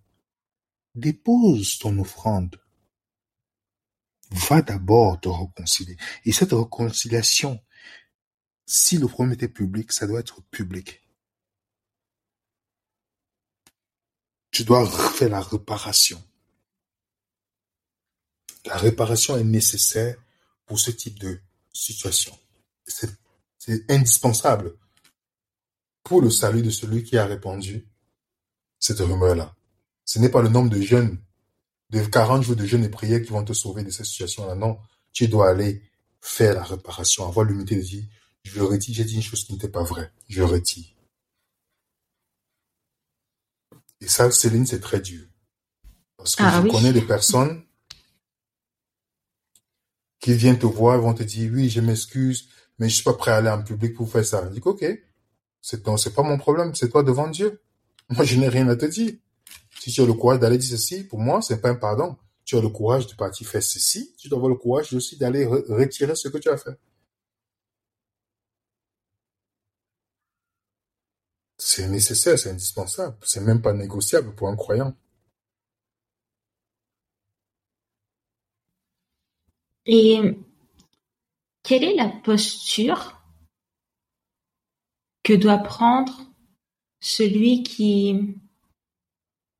dépose 0.95 1.77
ton 1.79 1.97
offrande. 1.99 2.59
Va 4.31 4.61
d'abord 4.61 5.19
te 5.19 5.27
réconcilier. 5.29 5.97
Et 6.25 6.31
cette 6.31 6.53
réconciliation, 6.53 7.59
si 8.65 8.97
le 8.97 9.07
problème 9.07 9.33
était 9.33 9.49
public, 9.49 9.91
ça 9.91 10.07
doit 10.07 10.21
être 10.21 10.41
public. 10.49 11.02
Tu 14.53 14.63
dois 14.63 14.87
faire 14.87 15.29
la 15.29 15.41
réparation. 15.41 16.23
La 18.65 18.77
réparation 18.77 19.35
est 19.35 19.43
nécessaire 19.43 20.15
pour 20.67 20.79
ce 20.79 20.91
type 20.91 21.17
de 21.17 21.41
situation. 21.73 22.37
C'est 22.85 23.89
indispensable 23.89 24.75
pour 26.03 26.21
le 26.21 26.29
salut 26.29 26.61
de 26.61 26.69
celui 26.69 27.03
qui 27.03 27.17
a 27.17 27.25
répandu 27.25 27.87
cette 28.77 28.99
rumeur-là. 28.99 29.55
Ce 30.05 30.19
n'est 30.19 30.29
pas 30.29 30.43
le 30.43 30.49
nombre 30.49 30.69
de 30.69 30.81
jeunes, 30.81 31.17
de 31.89 32.05
40 32.05 32.43
jours 32.43 32.55
de 32.55 32.67
jeûne 32.67 32.83
et 32.83 32.89
prières 32.89 33.23
qui 33.23 33.31
vont 33.31 33.43
te 33.43 33.53
sauver 33.53 33.83
de 33.83 33.89
cette 33.89 34.05
situation-là. 34.05 34.53
Non, 34.53 34.77
tu 35.13 35.27
dois 35.27 35.49
aller 35.49 35.81
faire 36.21 36.53
la 36.53 36.63
réparation, 36.63 37.27
avoir 37.27 37.43
l'humilité 37.43 37.77
de 37.77 37.81
dire, 37.81 38.03
je 38.43 38.61
retire, 38.61 38.93
j'ai 38.93 39.03
dit 39.03 39.15
une 39.15 39.23
chose 39.23 39.45
qui 39.45 39.53
n'était 39.53 39.67
pas 39.69 39.83
vraie, 39.83 40.11
je 40.29 40.43
retire. 40.43 40.93
Et 44.03 44.07
ça, 44.07 44.29
Céline, 44.31 44.65
c'est 44.65 44.81
très 44.81 44.99
dur. 44.99 45.25
Parce 46.17 46.35
que 46.35 46.43
ah 46.43 46.61
je 46.61 46.69
connais 46.69 46.91
des 46.91 47.01
personnes 47.01 47.63
qui 50.19 50.33
viennent 50.33 50.59
te 50.59 50.65
voir, 50.65 50.99
vont 50.99 51.13
te 51.13 51.23
dire, 51.23 51.49
oui, 51.53 51.69
je 51.69 51.79
m'excuse, 51.79 52.49
mais 52.79 52.89
je 52.89 52.95
suis 52.95 53.03
pas 53.03 53.13
prêt 53.13 53.31
à 53.31 53.37
aller 53.37 53.49
en 53.49 53.63
public 53.63 53.93
pour 53.93 54.11
faire 54.11 54.25
ça. 54.25 54.43
Je 54.45 54.53
dis, 54.53 54.61
ok, 54.63 54.85
c'est 55.61 55.97
c'est 55.97 56.13
pas 56.13 56.23
mon 56.23 56.37
problème, 56.37 56.75
c'est 56.75 56.89
toi 56.89 57.01
devant 57.01 57.29
Dieu. 57.29 57.61
Moi, 58.09 58.25
je 58.25 58.37
n'ai 58.37 58.49
rien 58.49 58.67
à 58.67 58.75
te 58.75 58.85
dire. 58.85 59.13
Si 59.79 59.91
tu 59.91 60.01
as 60.01 60.05
le 60.05 60.13
courage 60.13 60.39
d'aller 60.39 60.57
dire 60.57 60.69
ceci, 60.69 61.03
pour 61.03 61.19
moi, 61.19 61.41
c'est 61.41 61.59
pas 61.59 61.69
un 61.69 61.75
pardon. 61.75 62.15
Tu 62.45 62.55
as 62.55 62.61
le 62.61 62.69
courage 62.69 63.07
de 63.07 63.15
partir 63.15 63.47
faire 63.47 63.63
ceci, 63.63 64.13
tu 64.17 64.29
dois 64.29 64.37
avoir 64.37 64.49
le 64.49 64.55
courage 64.55 64.93
aussi 64.93 65.17
d'aller 65.17 65.45
retirer 65.45 66.15
ce 66.15 66.27
que 66.29 66.37
tu 66.37 66.49
as 66.49 66.57
fait. 66.57 66.77
C'est 71.65 71.87
nécessaire, 71.87 72.37
c'est 72.37 72.51
indispensable. 72.51 73.15
C'est 73.23 73.39
même 73.39 73.61
pas 73.61 73.71
négociable 73.71 74.35
pour 74.35 74.49
un 74.49 74.55
croyant. 74.57 74.93
Et 79.85 80.37
quelle 81.63 81.85
est 81.85 81.95
la 81.95 82.09
posture 82.09 83.17
que 85.23 85.31
doit 85.31 85.59
prendre 85.59 86.13
celui 86.99 87.63
qui 87.63 88.35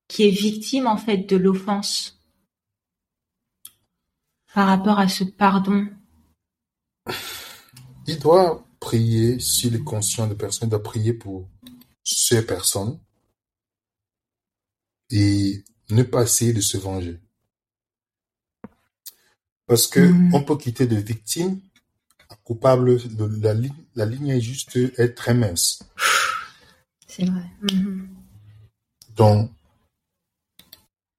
qui 0.10 0.24
est 0.24 0.32
victime 0.32 0.88
en 0.88 0.98
fait 0.98 1.20
de 1.20 1.38
l'offense 1.38 2.22
par 4.54 4.68
rapport 4.68 5.00
à 5.00 5.08
ce 5.08 5.24
pardon? 5.24 5.88
Il 8.08 8.20
doit 8.20 8.68
prier, 8.82 9.40
s'il 9.40 9.76
est 9.76 9.84
conscient 9.84 10.28
de 10.28 10.34
personne, 10.34 10.68
il 10.68 10.72
doit 10.72 10.84
prier 10.84 11.14
pour 11.14 11.48
ces 12.04 12.46
personnes 12.46 13.00
et 15.10 15.64
ne 15.90 16.04
pas 16.04 16.24
essayer 16.24 16.54
de 16.54 16.62
se 16.62 16.78
venger. 16.78 17.20
Parce 19.66 19.88
que 19.88 20.00
Mhm. 20.00 20.34
on 20.34 20.44
peut 20.44 20.58
quitter 20.58 20.88
de 20.88 20.98
victime 20.98 21.62
à 22.30 22.36
coupable, 22.38 22.98
de- 23.16 23.42
la, 23.42 23.54
ligne, 23.54 23.74
la 23.96 24.06
ligne 24.06 24.30
est 24.30 24.42
juste 24.42 24.76
est 24.76 25.14
très 25.16 25.34
mince. 25.34 25.84
C'est 27.08 27.26
vrai. 27.26 27.46
Mhm. 27.62 28.10
Donc, 29.16 29.52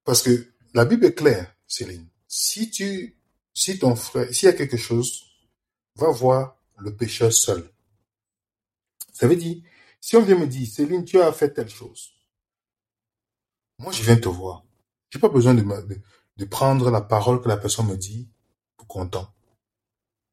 parce 0.05 0.23
que 0.23 0.47
la 0.75 0.85
Bible 0.85 1.07
est 1.07 1.15
claire, 1.15 1.55
Céline. 1.67 2.07
Si 2.29 2.71
tu, 2.71 3.15
si 3.55 3.79
ton 3.79 3.95
frère, 3.97 4.29
s'il 4.35 4.47
y 4.47 4.51
a 4.51 4.55
quelque 4.55 4.77
chose, 4.77 5.25
va 5.97 6.11
voir 6.11 6.57
le 6.79 6.95
pécheur 6.95 7.33
seul. 7.33 7.71
Ça 9.13 9.29
veut 9.29 9.37
dire, 9.37 9.63
si 10.07 10.17
on 10.17 10.23
vient 10.23 10.39
me 10.39 10.47
dire, 10.47 10.67
Céline, 10.69 11.03
tu 11.05 11.19
as 11.19 11.33
fait 11.33 11.51
telle 11.55 11.71
chose, 11.71 12.13
moi 13.79 13.91
je 13.91 14.03
viens 14.03 14.17
te 14.17 14.29
voir. 14.29 14.63
J'ai 15.11 15.19
pas 15.19 15.31
besoin 15.31 15.55
de, 15.55 15.63
me- 15.63 15.83
de, 15.87 15.99
de 16.37 16.45
prendre 16.45 16.91
la 16.91 17.01
parole 17.01 17.41
que 17.41 17.49
la 17.49 17.57
personne 17.57 17.87
me 17.87 17.97
dit 17.97 18.29
pour 18.77 18.87
content. 18.87 19.33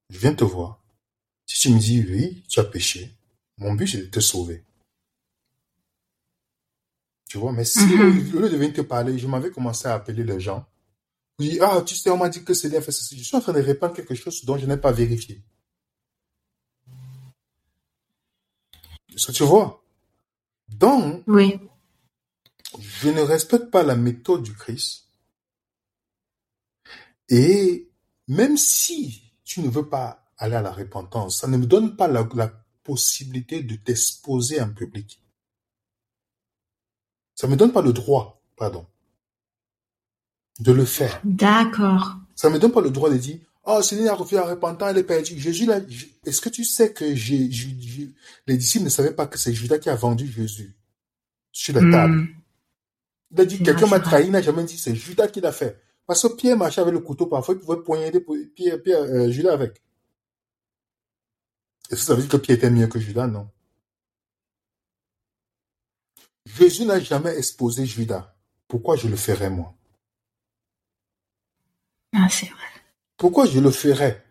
Je 0.10 0.18
viens 0.20 0.34
te 0.34 0.44
voir. 0.44 0.84
Si 1.46 1.58
tu 1.62 1.74
me 1.74 1.80
dis 1.80 2.04
oui, 2.10 2.44
tu 2.50 2.60
as 2.60 2.66
péché, 2.66 3.16
mon 3.60 3.74
but 3.74 3.88
c'est 3.88 4.02
de 4.02 4.06
te 4.08 4.20
sauver. 4.20 4.66
Tu 7.30 7.38
vois, 7.38 7.54
mais 7.54 7.64
si 7.64 7.80
Mhm. 7.96 8.36
au 8.36 8.40
lieu 8.42 8.50
de 8.50 8.58
venir 8.58 8.74
te 8.74 8.82
parler, 8.82 9.18
je 9.18 9.26
m'avais 9.28 9.52
commencé 9.52 9.88
à 9.88 9.94
appeler 9.94 10.26
les 10.26 10.40
gens. 10.42 10.66
Je 11.40 11.46
dis, 11.50 11.60
ah, 11.62 11.82
tu 11.82 11.96
sais, 11.96 12.10
on 12.10 12.18
m'a 12.18 12.28
dit 12.30 12.44
que 12.44 12.54
Céline 12.54 12.78
a 12.80 12.82
fait 12.82 12.92
ceci. 12.92 13.18
Je 13.18 13.24
suis 13.24 13.38
en 13.38 13.42
train 13.42 13.54
de 13.54 13.62
répandre 13.62 13.94
quelque 13.94 14.16
chose 14.16 14.44
dont 14.44 14.58
je 14.58 14.66
n'ai 14.66 14.76
pas 14.78 14.92
vérifié. 14.92 15.42
Est-ce 19.22 19.28
que 19.28 19.38
tu 19.38 19.44
vois? 19.44 19.84
Donc, 20.68 21.24
Oui. 21.28 21.60
je 22.80 23.10
ne 23.10 23.22
respecte 23.22 23.70
pas 23.70 23.84
la 23.84 23.96
méthode 23.96 24.42
du 24.42 24.56
Christ. 24.56 25.10
Et 27.30 27.88
même 28.28 28.58
si 28.58 29.32
tu 29.44 29.62
ne 29.62 29.70
veux 29.70 29.88
pas 29.88 30.26
aller 30.40 30.56
à 30.56 30.64
la 30.64 30.72
repentance, 30.72 31.38
ça 31.42 31.48
ne 31.48 31.58
me 31.58 31.68
donne 31.68 31.96
pas 31.96 32.08
la, 32.08 32.28
la 32.34 32.48
possibilité 32.84 33.62
de 33.62 33.76
t'exposer 33.76 34.60
en 34.60 34.74
public. 34.74 35.22
Ça 37.36 37.46
me 37.48 37.56
donne 37.56 37.72
pas 37.72 37.84
le 37.84 37.94
droit, 37.94 38.42
pardon, 38.58 38.88
de 40.62 40.72
le 40.72 40.86
faire. 40.86 41.22
D'accord. 41.24 42.16
Ça 42.34 42.50
me 42.50 42.58
donne 42.58 42.72
pas 42.72 42.82
le 42.82 42.90
droit 42.90 43.12
de 43.12 43.18
dire, 43.18 43.40
oh, 43.64 43.82
Céline 43.82 44.08
a 44.10 44.14
refusé 44.16 44.38
la 44.38 44.48
repentance, 44.48 44.90
elle 44.92 44.98
est 45.00 45.04
perdue. 45.04 45.40
Jésus, 45.40 45.66
là, 45.66 45.80
est-ce 46.26 46.42
que 46.42 46.50
tu 46.50 46.64
sais 46.64 46.94
que 46.94 47.16
j'ai, 47.16 47.52
j'ai- 47.52 47.76
j'ai- 47.80 48.10
les 48.48 48.58
disciples 48.58 48.86
ne 48.86 48.90
savaient 48.90 49.14
pas 49.14 49.28
que 49.28 49.38
c'est 49.38 49.54
Judas 49.54 49.80
qui 49.80 49.90
a 49.90 49.96
vendu 49.96 50.28
Jésus 50.28 50.76
sur 51.52 51.74
la 51.76 51.82
table? 51.92 52.14
Mhm. 52.16 52.36
Il 53.34 53.42
a 53.42 53.46
dit, 53.46 53.64
quelqu'un 53.64 53.88
m'a 53.88 54.00
trahi, 54.00 54.26
il 54.26 54.32
n'a 54.32 54.42
jamais 54.42 54.64
dit, 54.66 54.78
c'est 54.78 54.96
Judas 54.96 55.28
qui 55.28 55.42
l'a 55.42 55.52
fait. 55.52 55.82
Parce 56.06 56.22
que 56.22 56.36
Pierre 56.36 56.58
marchait 56.58 56.82
avec 56.82 56.94
le 56.94 57.00
couteau, 57.00 57.28
parfois 57.28 57.56
il 57.56 57.60
pouvait 57.62 57.82
poignarder 57.82 58.20
Pierre, 58.56 58.82
Pierre, 58.82 59.02
euh, 59.04 59.30
Judas 59.32 59.54
avec. 59.54 59.82
Est-ce 61.90 62.02
que 62.02 62.06
ça 62.06 62.16
veut 62.16 62.22
dire 62.22 62.32
que 62.32 62.38
Pierre 62.38 62.58
était 62.58 62.70
mieux 62.70 62.88
que 62.88 63.00
Judas? 63.00 63.28
Non. 63.28 63.50
Jésus 66.46 66.86
n'a 66.86 67.00
jamais 67.00 67.38
exposé 67.38 67.86
Judas. 67.86 68.36
Pourquoi 68.68 68.96
je 68.98 69.08
le 69.08 69.16
ferais, 69.16 69.50
moi? 69.50 69.74
Ah, 72.14 72.28
c'est 72.30 72.48
vrai. 72.48 72.71
Pourquoi 73.22 73.46
je 73.46 73.60
le 73.60 73.70
ferais? 73.70 74.26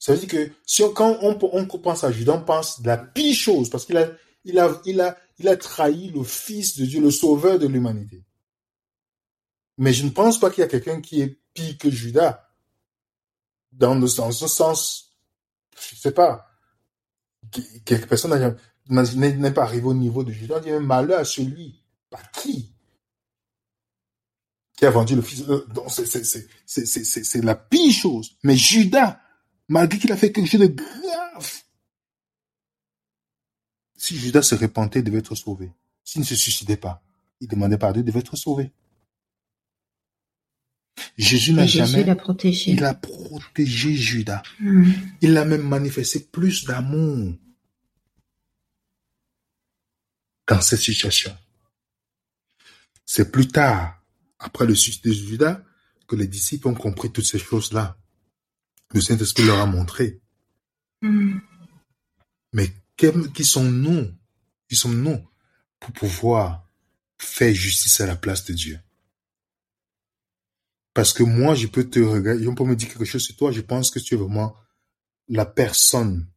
Ça 0.00 0.12
veut 0.12 0.18
dire 0.18 0.28
que 0.28 0.92
quand 0.94 1.16
on, 1.22 1.36
pense 1.78 2.02
à 2.02 2.10
Judas, 2.10 2.32
on 2.32 2.44
pense 2.44 2.82
de 2.82 2.88
la 2.88 2.98
pire 2.98 3.36
chose, 3.36 3.70
parce 3.70 3.86
qu'il 3.86 3.96
a, 3.96 5.56
trahi 5.56 6.10
le 6.10 6.24
Fils 6.24 6.76
de 6.76 6.84
Dieu, 6.84 7.00
le 7.00 7.12
Sauveur 7.12 7.60
de 7.60 7.68
l'humanité. 7.68 8.24
Mais 9.78 9.92
je 9.92 10.04
ne 10.04 10.10
pense 10.10 10.40
pas 10.40 10.50
qu'il 10.50 10.62
y 10.62 10.64
a 10.64 10.68
quelqu'un 10.68 11.00
qui 11.00 11.20
est 11.20 11.38
pire 11.54 11.78
que 11.78 11.88
Judas. 11.88 12.50
Dans, 13.70 13.94
le, 13.94 14.08
dans 14.16 14.32
ce 14.32 14.48
sens, 14.48 15.12
je 15.78 15.94
sais 15.94 16.10
pas, 16.10 16.44
que- 17.52 17.78
quelque 17.84 18.08
personne 18.08 18.56
n'est 18.90 19.52
pas 19.52 19.62
arrivé 19.62 19.86
au 19.86 19.94
niveau 19.94 20.24
de 20.24 20.32
Judas. 20.32 20.56
On 20.56 20.60
dit 20.60 20.72
même 20.72 20.84
malheur 20.84 21.20
à 21.20 21.24
celui, 21.24 21.80
pas 22.10 22.22
qui, 22.34 22.74
qui 24.82 24.86
a 24.86 24.90
vendu 24.90 25.14
le 25.14 25.22
fils. 25.22 25.42
euh, 25.48 25.64
donc 25.72 25.92
c'est- 25.92 27.40
la 27.44 27.54
pire 27.54 27.92
chose. 27.92 28.36
Mais 28.42 28.56
Judas, 28.56 29.20
malgré 29.68 29.96
qu'il 29.96 30.10
a 30.10 30.16
fait 30.16 30.32
quelque 30.32 30.50
chose 30.50 30.60
de 30.60 30.66
grave, 30.66 31.52
si 33.96 34.18
Judas 34.18 34.42
se 34.42 34.56
repentait, 34.56 34.98
il 34.98 35.04
devait 35.04 35.18
être 35.20 35.36
sauvé. 35.36 35.70
S'il 36.02 36.22
ne 36.22 36.26
se 36.26 36.34
suicidait 36.34 36.76
pas, 36.76 37.00
il 37.40 37.46
demandait 37.46 37.78
pardon, 37.78 38.00
il 38.00 38.04
devait 38.04 38.18
être 38.18 38.34
sauvé. 38.34 38.72
Jésus 41.16 41.52
n'a 41.52 41.64
jamais. 41.64 42.16
protégé. 42.16 42.72
Il 42.72 42.82
a 42.84 42.94
protégé 42.94 43.94
Judas. 43.94 44.42
Mhm. 44.58 44.94
Il 45.20 45.36
a 45.36 45.44
même 45.44 45.62
manifesté 45.62 46.18
plus 46.18 46.64
d'amour 46.64 47.34
dans 50.48 50.60
cette 50.60 50.80
situation. 50.80 51.36
C'est 53.06 53.30
plus 53.30 53.46
tard, 53.46 54.01
après 54.42 54.66
le 54.66 54.74
suicide 54.74 55.04
de 55.04 55.12
Judas, 55.12 55.62
que 56.06 56.16
les 56.16 56.26
disciples 56.26 56.68
ont 56.68 56.74
compris 56.74 57.10
toutes 57.10 57.24
ces 57.24 57.38
choses-là. 57.38 57.96
Le 58.92 59.00
Saint-Esprit 59.00 59.44
leur 59.44 59.60
a 59.60 59.66
montré. 59.66 60.20
Mhm. 61.00 61.40
Mais 62.52 62.70
qui 62.96 63.44
sommes-nous 63.44 64.12
Qui 64.68 64.76
sommes-nous 64.76 65.26
pour 65.80 65.92
pouvoir 65.92 66.68
faire 67.18 67.54
justice 67.54 68.00
à 68.00 68.06
la 68.06 68.16
place 68.16 68.44
de 68.44 68.52
Dieu 68.52 68.80
Parce 70.92 71.12
que 71.12 71.22
moi, 71.22 71.54
je 71.54 71.68
peux 71.68 71.88
te 71.88 72.00
regarder, 72.00 72.46
on 72.46 72.54
peut 72.54 72.64
me 72.64 72.76
dire 72.76 72.88
quelque 72.88 73.04
chose 73.04 73.22
sur 73.22 73.36
toi, 73.36 73.52
je 73.52 73.60
pense 73.60 73.90
que 73.90 73.98
tu 73.98 74.14
es 74.14 74.18
vraiment 74.18 74.54
la 75.28 75.46
personne. 75.46 76.28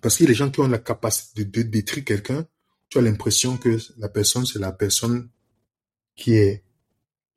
Parce 0.00 0.16
qu'il 0.16 0.24
y 0.24 0.28
a 0.28 0.32
des 0.32 0.34
gens 0.34 0.50
qui 0.50 0.60
ont 0.60 0.68
la 0.68 0.78
capacité 0.78 1.44
de, 1.44 1.62
de 1.62 1.68
détruire 1.68 2.04
quelqu'un, 2.04 2.46
tu 2.88 2.98
as 2.98 3.02
l'impression 3.02 3.56
que 3.56 3.78
la 3.98 4.08
personne, 4.08 4.46
c'est 4.46 4.58
la 4.58 4.72
personne 4.72 5.28
qui 6.16 6.34
est 6.34 6.64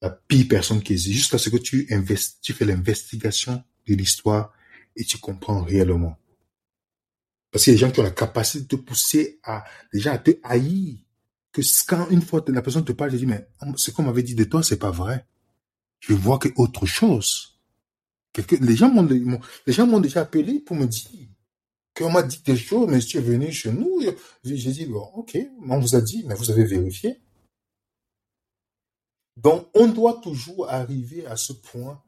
la 0.01 0.09
pire 0.09 0.45
personne 0.49 0.81
qui 0.81 0.93
existe, 0.93 1.15
jusqu'à 1.15 1.37
ce 1.37 1.49
que 1.49 1.57
tu, 1.57 1.87
tu 2.41 2.53
fais 2.53 2.65
l'investigation 2.65 3.63
de 3.87 3.95
l'histoire 3.95 4.53
et 4.95 5.03
tu 5.03 5.17
comprends 5.17 5.61
réellement. 5.61 6.17
Parce 7.51 7.63
qu'il 7.63 7.73
y 7.73 7.75
a 7.75 7.79
des 7.79 7.85
gens 7.85 7.91
qui 7.91 7.99
ont 8.01 8.03
la 8.03 8.11
capacité 8.11 8.63
de 8.63 8.67
te 8.67 8.75
pousser 8.75 9.39
à, 9.43 9.63
déjà 9.93 10.13
à 10.13 10.17
te 10.17 10.31
haïr. 10.43 10.97
Que 11.51 11.61
quand 11.87 12.09
une 12.09 12.21
fois 12.21 12.43
la 12.49 12.61
personne 12.61 12.83
te 12.83 12.91
parle, 12.91 13.11
je 13.11 13.17
dis, 13.17 13.25
mais 13.25 13.47
ce 13.77 13.91
qu'on 13.91 14.03
m'avait 14.03 14.23
dit 14.23 14.35
de 14.35 14.43
toi, 14.43 14.61
c'est 14.61 14.77
pas 14.77 14.91
vrai. 14.91 15.25
Je 16.01 16.13
vois 16.13 16.37
que 16.37 16.49
autre 16.57 16.85
chose. 16.85 17.57
Les 18.59 18.75
gens 18.75 18.89
m'ont, 18.89 19.07
les 19.65 19.73
gens 19.73 19.87
m'ont 19.87 20.01
déjà 20.01 20.21
appelé 20.21 20.59
pour 20.59 20.75
me 20.75 20.85
dire 20.85 21.29
qu'on 21.95 22.11
m'a 22.11 22.23
dit 22.23 22.41
des 22.45 22.57
choses, 22.57 22.89
mais 22.89 22.99
tu 22.99 23.17
es 23.17 23.21
venu 23.21 23.51
chez 23.53 23.71
nous. 23.71 24.01
J'ai 24.43 24.71
dit, 24.71 24.85
bon, 24.85 25.05
ok, 25.15 25.37
on 25.69 25.79
vous 25.79 25.95
a 25.95 26.01
dit, 26.01 26.25
mais 26.27 26.35
vous 26.35 26.51
avez 26.51 26.65
vérifié. 26.65 27.21
Donc, 29.37 29.67
on 29.73 29.87
doit 29.87 30.19
toujours 30.23 30.69
arriver 30.69 31.25
à 31.27 31.35
ce 31.35 31.53
point 31.53 32.01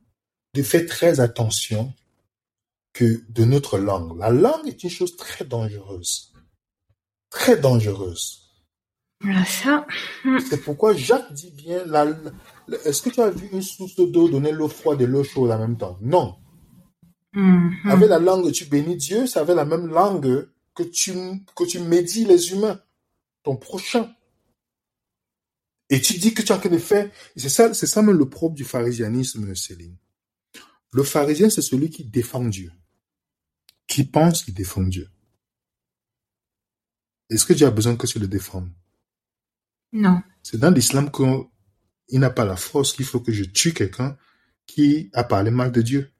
de 0.53 0.63
faire 0.63 0.85
très 0.85 1.19
attention 1.19 1.93
que 2.93 3.23
de 3.29 3.43
notre 3.45 3.77
langue. 3.77 4.17
La 4.17 4.29
langue 4.29 4.67
est 4.67 4.83
une 4.83 4.89
chose 4.89 5.15
très 5.17 5.45
dangereuse. 5.45 6.33
Très 7.29 7.57
dangereuse. 7.57 8.43
Voilà 9.21 9.45
ça. 9.45 9.85
C'est 10.49 10.61
pourquoi 10.63 10.93
Jacques 10.95 11.33
dit 11.33 11.51
bien, 11.51 11.83
la, 11.85 12.05
la- 12.05 12.77
est-ce 12.85 13.01
que 13.01 13.09
tu 13.09 13.19
as 13.19 13.29
vu 13.29 13.49
une 13.51 13.61
source 13.61 13.95
d'eau 13.95 14.29
donner 14.29 14.51
l'eau 14.51 14.67
froide 14.67 15.01
et 15.01 15.07
l'eau 15.07 15.23
chaude 15.23 15.51
en 15.51 15.59
même 15.59 15.77
temps? 15.77 15.97
Non. 16.01 16.37
Mhm. 17.33 17.71
Avec 17.85 18.09
la 18.09 18.19
langue, 18.19 18.51
tu 18.51 18.65
bénis 18.65 18.95
Dieu, 18.95 19.27
c'est 19.27 19.39
avec 19.39 19.55
la 19.55 19.65
même 19.65 19.87
langue 19.87 20.47
que 20.73 20.83
tu, 20.83 21.11
que 21.55 21.63
tu 21.65 21.79
médis 21.79 22.25
les 22.25 22.51
humains, 22.51 22.79
ton 23.43 23.57
prochain. 23.57 24.13
Et 25.89 26.01
tu 26.01 26.17
dis 26.17 26.33
que 26.33 26.41
tu 26.41 26.51
en 26.51 26.59
train 26.59 26.69
de 26.69 26.77
faire, 26.77 27.09
c'est 27.35 27.49
ça, 27.49 27.73
c'est 27.73 27.87
ça 27.87 28.01
même 28.01 28.17
le 28.17 28.29
propre 28.29 28.55
du 28.55 28.65
pharisianisme, 28.65 29.55
Céline. 29.55 29.95
Le 30.91 31.03
pharisien, 31.03 31.49
c'est 31.49 31.61
celui 31.61 31.89
qui 31.89 32.03
défend 32.03 32.43
Dieu. 32.43 32.71
Qui 33.87 34.03
pense 34.03 34.43
qu'il 34.43 34.53
défend 34.53 34.83
Dieu. 34.83 35.09
Est-ce 37.29 37.45
que 37.45 37.53
Dieu 37.53 37.67
a 37.67 37.71
besoin 37.71 37.95
que 37.95 38.07
tu 38.07 38.19
le 38.19 38.27
défendes? 38.27 38.71
Non. 39.93 40.21
C'est 40.43 40.57
dans 40.57 40.71
l'islam 40.71 41.09
qu'il 41.11 42.19
n'a 42.19 42.29
pas 42.29 42.45
la 42.45 42.57
force 42.57 42.93
qu'il 42.93 43.05
faut 43.05 43.19
que 43.19 43.31
je 43.31 43.43
tue 43.45 43.73
quelqu'un 43.73 44.17
qui 44.65 45.09
a 45.13 45.23
parlé 45.23 45.51
mal 45.51 45.71
de 45.71 45.81
Dieu. 45.81 46.11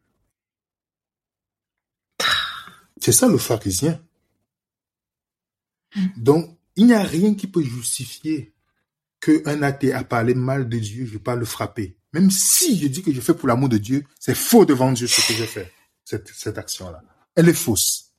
C'est 3.01 3.11
ça 3.11 3.27
le 3.27 3.37
pharisien. 3.37 4.01
Donc, 6.17 6.57
il 6.75 6.87
n'y 6.87 6.93
a 6.93 7.03
rien 7.03 7.35
qui 7.35 7.47
peut 7.47 7.63
justifier 7.63 8.53
qu'un 9.27 9.61
athée 9.61 9.93
a 9.93 10.03
parlé 10.03 10.33
mal 10.33 10.69
de 10.69 10.77
Dieu, 10.77 11.05
je 11.05 11.13
vais 11.13 11.19
pas 11.19 11.35
le 11.35 11.45
frapper. 11.45 11.97
Même 12.13 12.31
si 12.31 12.79
je 12.79 12.87
dis 12.87 13.03
que 13.03 13.11
je 13.11 13.21
fais 13.21 13.33
pour 13.33 13.47
l'amour 13.47 13.69
de 13.69 13.77
Dieu, 13.77 14.03
c'est 14.19 14.35
faux 14.35 14.65
devant 14.65 14.91
Dieu 14.91 15.07
ce 15.07 15.27
que 15.27 15.33
je 15.33 15.43
fais, 15.43 15.71
cette, 16.03 16.29
cette 16.29 16.57
action-là. 16.57 17.03
Elle 17.35 17.49
est 17.49 17.53
fausse. 17.53 18.13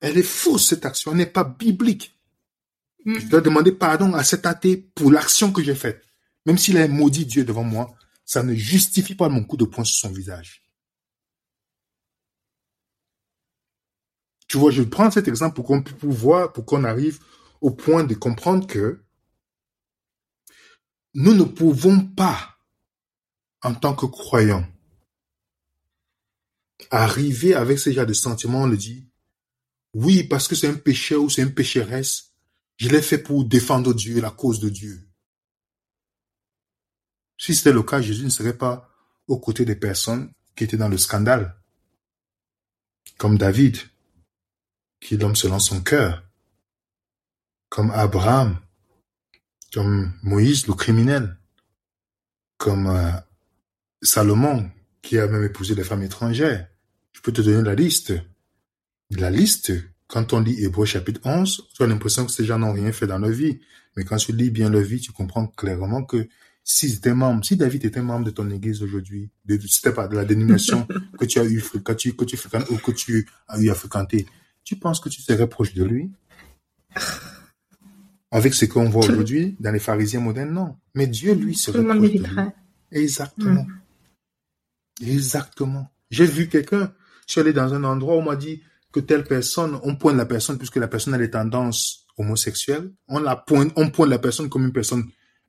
Elle 0.00 0.18
est 0.18 0.22
fausse, 0.22 0.68
cette 0.68 0.84
action. 0.84 1.12
Elle 1.12 1.18
n'est 1.18 1.26
pas 1.26 1.44
biblique. 1.44 2.18
Mm. 3.04 3.18
Je 3.18 3.26
dois 3.26 3.40
demander 3.40 3.72
pardon 3.72 4.12
à 4.14 4.24
cet 4.24 4.46
athée 4.46 4.76
pour 4.76 5.10
l'action 5.10 5.52
que 5.52 5.62
j'ai 5.62 5.74
faite. 5.74 6.04
Même 6.46 6.58
s'il 6.58 6.76
a 6.76 6.86
maudit 6.88 7.24
Dieu 7.24 7.44
devant 7.44 7.64
moi, 7.64 7.94
ça 8.24 8.42
ne 8.42 8.54
justifie 8.54 9.14
pas 9.14 9.28
mon 9.28 9.44
coup 9.44 9.56
de 9.56 9.64
poing 9.64 9.84
sur 9.84 9.96
son 9.96 10.12
visage. 10.12 10.62
Tu 14.48 14.58
vois, 14.58 14.70
je 14.70 14.82
prends 14.82 15.10
cet 15.10 15.26
exemple 15.26 15.54
pour 15.54 15.64
qu'on 15.64 15.82
puisse 15.82 15.98
voir, 16.02 16.52
pour 16.52 16.66
qu'on 16.66 16.84
arrive 16.84 17.18
au 17.60 17.70
point 17.70 18.04
de 18.04 18.14
comprendre 18.14 18.66
que 18.66 19.03
nous 21.14 21.34
ne 21.34 21.44
pouvons 21.44 22.04
pas, 22.04 22.58
en 23.62 23.74
tant 23.74 23.94
que 23.94 24.06
croyants, 24.06 24.66
arriver 26.90 27.54
avec 27.54 27.78
ce 27.78 27.90
genre 27.92 28.06
de 28.06 28.12
sentiments, 28.12 28.62
on 28.62 28.66
le 28.66 28.76
dit, 28.76 29.08
oui, 29.94 30.24
parce 30.24 30.48
que 30.48 30.56
c'est 30.56 30.68
un 30.68 30.74
péché 30.74 31.14
ou 31.14 31.30
c'est 31.30 31.42
une 31.42 31.54
pécheresse, 31.54 32.32
je 32.76 32.88
l'ai 32.88 33.02
fait 33.02 33.18
pour 33.18 33.44
défendre 33.44 33.94
Dieu, 33.94 34.20
la 34.20 34.30
cause 34.30 34.58
de 34.58 34.68
Dieu. 34.68 35.08
Si 37.38 37.54
c'était 37.54 37.72
le 37.72 37.82
cas, 37.82 38.00
Jésus 38.00 38.24
ne 38.24 38.30
serait 38.30 38.58
pas 38.58 38.90
aux 39.28 39.38
côtés 39.38 39.64
des 39.64 39.76
personnes 39.76 40.32
qui 40.56 40.64
étaient 40.64 40.76
dans 40.76 40.88
le 40.88 40.98
scandale, 40.98 41.56
comme 43.18 43.38
David, 43.38 43.78
qui 45.00 45.16
l'homme 45.16 45.36
selon 45.36 45.58
son 45.58 45.80
cœur, 45.80 46.24
comme 47.68 47.90
Abraham, 47.90 48.63
comme 49.74 50.12
Moïse, 50.22 50.68
le 50.68 50.74
criminel, 50.74 51.36
comme 52.58 52.86
euh, 52.86 53.10
Salomon, 54.02 54.70
qui 55.02 55.18
a 55.18 55.26
même 55.26 55.42
épousé 55.42 55.74
des 55.74 55.82
femmes 55.82 56.04
étrangères. 56.04 56.68
Je 57.12 57.20
peux 57.20 57.32
te 57.32 57.42
donner 57.42 57.62
la 57.62 57.74
liste. 57.74 58.12
La 59.10 59.30
liste, 59.30 59.72
quand 60.06 60.32
on 60.32 60.40
lit 60.40 60.62
Hébreu 60.62 60.86
chapitre 60.86 61.20
11, 61.24 61.70
tu 61.74 61.82
as 61.82 61.86
l'impression 61.88 62.24
que 62.24 62.30
ces 62.30 62.44
gens 62.44 62.58
n'ont 62.58 62.72
rien 62.72 62.92
fait 62.92 63.08
dans 63.08 63.18
leur 63.18 63.32
vie. 63.32 63.58
Mais 63.96 64.04
quand 64.04 64.16
tu 64.16 64.32
lis 64.32 64.50
bien 64.50 64.70
leur 64.70 64.82
vie, 64.82 65.00
tu 65.00 65.10
comprends 65.10 65.48
clairement 65.48 66.04
que 66.04 66.28
si 66.62 66.92
étaient 66.92 67.12
membre, 67.12 67.44
si 67.44 67.56
David 67.56 67.84
était 67.84 68.00
membre 68.00 68.26
de 68.26 68.30
ton 68.30 68.48
église 68.50 68.80
aujourd'hui, 68.82 69.30
de, 69.44 69.58
c'était 69.66 69.92
pas 69.92 70.06
de 70.06 70.14
la 70.14 70.24
dénomination 70.24 70.86
que 71.18 71.24
tu 71.24 71.40
as 71.40 71.44
eu, 71.44 71.60
que 71.60 71.92
tu, 71.92 72.14
que 72.14 72.24
tu 72.24 72.36
fréquentes 72.36 72.70
ou 72.70 72.76
que 72.76 72.92
tu 72.92 73.28
as 73.48 73.60
eu 73.60 73.70
à 73.70 73.74
fréquenter, 73.74 74.26
tu 74.62 74.76
penses 74.76 75.00
que 75.00 75.08
tu 75.08 75.20
serais 75.20 75.48
proche 75.48 75.74
de 75.74 75.84
lui? 75.84 76.12
Avec 78.36 78.52
ce 78.52 78.64
qu'on 78.64 78.88
voit 78.90 79.04
aujourd'hui 79.04 79.56
dans 79.60 79.70
les 79.70 79.78
pharisiens 79.78 80.20
modernes, 80.20 80.52
non. 80.52 80.76
Mais 80.94 81.06
Dieu, 81.06 81.34
lui, 81.34 81.52
Tout 81.54 81.58
serait 81.60 81.78
le 81.78 81.84
monde 81.84 82.00
lui. 82.00 82.08
éviterait. 82.16 82.52
Exactement. 82.90 83.66
Exactement. 85.00 85.88
J'ai 86.10 86.26
vu 86.26 86.48
quelqu'un, 86.48 86.92
je 87.26 87.32
suis 87.32 87.40
allé 87.40 87.52
dans 87.52 87.74
un 87.74 87.84
endroit 87.84 88.16
où 88.16 88.18
on 88.18 88.22
m'a 88.24 88.36
dit 88.36 88.62
que 88.92 89.00
telle 89.00 89.24
personne, 89.24 89.78
on 89.82 89.96
pointe 89.96 90.16
la 90.16 90.26
personne 90.26 90.58
puisque 90.58 90.76
la 90.76 90.88
personne 90.88 91.14
a 91.14 91.18
des 91.18 91.30
tendances 91.30 92.06
homosexuelles, 92.16 92.92
on 93.08 93.18
la 93.18 93.36
pointe, 93.36 93.72
on 93.76 93.90
pointe 93.90 94.10
la 94.10 94.18
personne 94.18 94.48
comme 94.48 94.64
une 94.64 94.72
personne 94.72 95.04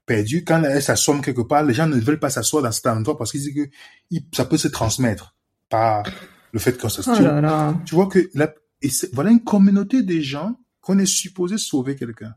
perdue. 0.05 0.43
Quand 0.43 0.63
elle 0.63 0.81
s'assomme 0.81 1.21
quelque 1.21 1.41
part, 1.41 1.63
les 1.63 1.73
gens 1.73 1.87
ne 1.87 1.99
veulent 1.99 2.19
pas 2.19 2.29
s'asseoir 2.31 2.63
dans 2.63 2.71
cet 2.71 2.87
endroit 2.87 3.17
parce 3.17 3.31
qu'ils 3.31 3.41
disent 3.41 3.53
que 3.55 3.69
il- 4.09 4.25
ça 4.33 4.45
peut 4.45 4.57
se 4.57 4.67
transmettre 4.67 5.35
par 5.69 6.03
le 6.51 6.59
fait 6.59 6.77
qu'on 6.79 6.87
Oh 6.87 6.89
s'assoit. 6.89 7.19
là. 7.41 7.79
Tu 7.85 7.93
vois 7.95 8.07
que 8.07 8.29
la- 8.33 8.53
et 8.81 8.89
c'est- 8.89 9.13
voilà 9.13 9.29
une 9.31 9.43
communauté 9.43 10.01
des 10.01 10.21
gens 10.23 10.59
qu'on 10.81 10.97
est 10.97 11.05
supposé 11.05 11.57
sauver 11.57 11.95
quelqu'un. 11.95 12.33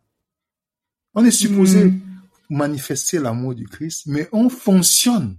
On 1.18 1.24
est 1.24 1.32
supposé 1.32 1.84
Mm. 1.86 2.00
manifester 2.50 3.18
l'amour 3.18 3.54
du 3.54 3.66
Christ, 3.66 4.04
mais 4.06 4.28
on 4.30 4.48
fonctionne. 4.48 5.36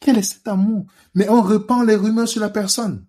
Quel 0.00 0.16
est 0.18 0.22
cet 0.22 0.46
amour? 0.46 0.86
Mais 1.14 1.28
on 1.28 1.42
répand 1.42 1.84
les 1.84 1.96
rumeurs 1.96 2.28
sur 2.28 2.40
la 2.40 2.50
personne. 2.50 3.04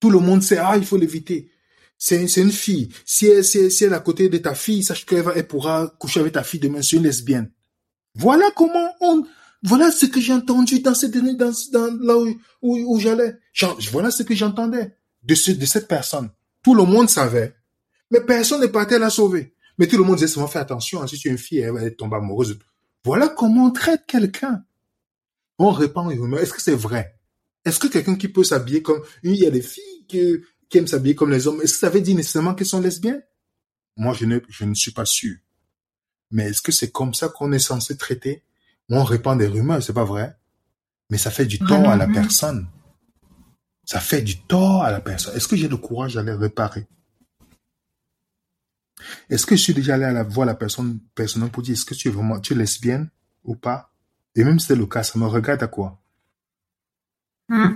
Tout 0.00 0.10
le 0.10 0.18
monde 0.18 0.42
sait, 0.42 0.58
ah, 0.58 0.76
il 0.76 0.84
faut 0.84 0.98
l'éviter. 0.98 1.50
C'est 1.96 2.24
une 2.36 2.52
fille. 2.52 2.90
Si 3.06 3.26
elle, 3.26 3.42
si, 3.44 3.58
elle, 3.58 3.70
si 3.70 3.84
elle 3.84 3.92
est 3.92 3.96
à 3.96 4.00
côté 4.00 4.28
de 4.28 4.36
ta 4.38 4.54
fille, 4.54 4.82
sache 4.82 5.06
qu'elle 5.06 5.46
pourra 5.46 5.88
coucher 5.98 6.20
avec 6.20 6.34
ta 6.34 6.42
fille 6.42 6.60
demain, 6.60 6.82
c'est 6.82 6.96
une 6.96 7.04
lesbienne. 7.04 7.50
Voilà 8.14 8.50
comment 8.54 8.90
on, 9.00 9.24
voilà 9.62 9.90
ce 9.90 10.06
que 10.06 10.20
j'ai 10.20 10.32
entendu 10.34 10.80
dans 10.80 10.94
cette, 10.94 11.12
dans, 11.12 11.52
dans, 11.72 11.98
là 12.00 12.18
où, 12.18 12.28
où, 12.60 12.94
où 12.94 13.00
j'allais. 13.00 13.34
Voilà 13.92 14.10
ce 14.10 14.22
que 14.24 14.34
j'entendais 14.34 14.94
de 15.22 15.34
ce, 15.34 15.52
de 15.52 15.64
cette 15.66 15.88
personne. 15.88 16.28
Tout 16.62 16.74
le 16.74 16.84
monde 16.84 17.08
savait. 17.08 17.54
Mais 18.10 18.20
personne 18.20 18.60
n'est 18.60 18.68
parti 18.68 18.98
la 18.98 19.08
sauver. 19.10 19.54
Mais 19.80 19.88
tout 19.88 19.96
le 19.96 20.04
monde 20.04 20.16
disait 20.16 20.28
seulement 20.28 20.46
fais 20.46 20.58
attention, 20.58 21.00
hein, 21.00 21.06
si 21.06 21.18
tu 21.18 21.28
es 21.28 21.30
une 21.30 21.38
fille, 21.38 21.60
elle 21.60 21.72
va 21.72 21.90
tomber 21.90 22.16
amoureuse. 22.16 22.58
Voilà 23.02 23.28
comment 23.28 23.64
on 23.64 23.70
traite 23.70 24.04
quelqu'un. 24.06 24.62
On 25.58 25.70
répand 25.70 26.10
les 26.10 26.18
rumeurs. 26.18 26.40
Est-ce 26.40 26.52
que 26.52 26.60
c'est 26.60 26.74
vrai? 26.74 27.18
Est-ce 27.64 27.78
que 27.78 27.86
quelqu'un 27.86 28.16
qui 28.16 28.28
peut 28.28 28.44
s'habiller 28.44 28.82
comme, 28.82 29.02
il 29.22 29.36
y 29.36 29.46
a 29.46 29.50
des 29.50 29.62
filles 29.62 30.04
qui, 30.06 30.36
qui 30.68 30.78
aiment 30.78 30.86
s'habiller 30.86 31.14
comme 31.14 31.30
les 31.30 31.46
hommes, 31.46 31.62
est-ce 31.62 31.72
que 31.72 31.78
ça 31.78 31.88
veut 31.88 32.02
dire 32.02 32.14
nécessairement 32.14 32.54
qu'elles 32.54 32.66
sont 32.66 32.80
lesbiennes? 32.80 33.22
Moi, 33.96 34.12
je 34.12 34.26
ne, 34.26 34.38
je 34.50 34.66
ne 34.66 34.74
suis 34.74 34.92
pas 34.92 35.06
sûr. 35.06 35.36
Mais 36.30 36.50
est-ce 36.50 36.60
que 36.60 36.72
c'est 36.72 36.90
comme 36.90 37.14
ça 37.14 37.30
qu'on 37.30 37.50
est 37.52 37.58
censé 37.58 37.96
traiter? 37.96 38.44
On 38.90 39.02
répand 39.02 39.38
des 39.38 39.46
rumeurs, 39.46 39.82
c'est 39.82 39.94
pas 39.94 40.04
vrai. 40.04 40.36
Mais 41.08 41.16
ça 41.16 41.30
fait 41.30 41.46
du 41.46 41.58
tort 41.58 41.88
à 41.88 41.96
la 41.96 42.06
personne. 42.06 42.68
Ça 43.86 43.98
fait 43.98 44.20
du 44.20 44.42
tort 44.42 44.82
à 44.82 44.90
la 44.90 45.00
personne. 45.00 45.34
Est-ce 45.34 45.48
que 45.48 45.56
j'ai 45.56 45.68
le 45.68 45.78
courage 45.78 46.14
d'aller 46.16 46.32
réparer? 46.32 46.86
Est-ce 49.28 49.46
que 49.46 49.56
je 49.56 49.62
suis 49.62 49.74
déjà 49.74 49.94
allé 49.94 50.04
à 50.04 50.12
la, 50.12 50.22
voir 50.22 50.46
la 50.46 50.54
personne 50.54 50.98
personnellement 51.14 51.50
pour 51.50 51.62
dire 51.62 51.72
est-ce 51.74 51.84
que 51.84 51.94
tu 51.94 52.08
es 52.08 52.10
vraiment 52.10 52.40
tu 52.40 52.52
es 52.52 52.56
lesbienne 52.56 53.08
ou 53.44 53.54
pas? 53.56 53.90
Et 54.36 54.44
même 54.44 54.58
si 54.60 54.66
c'est 54.68 54.76
le 54.76 54.86
cas, 54.86 55.02
ça 55.02 55.18
me 55.18 55.26
regarde 55.26 55.62
à 55.62 55.66
quoi? 55.66 56.00
Mm. 57.48 57.70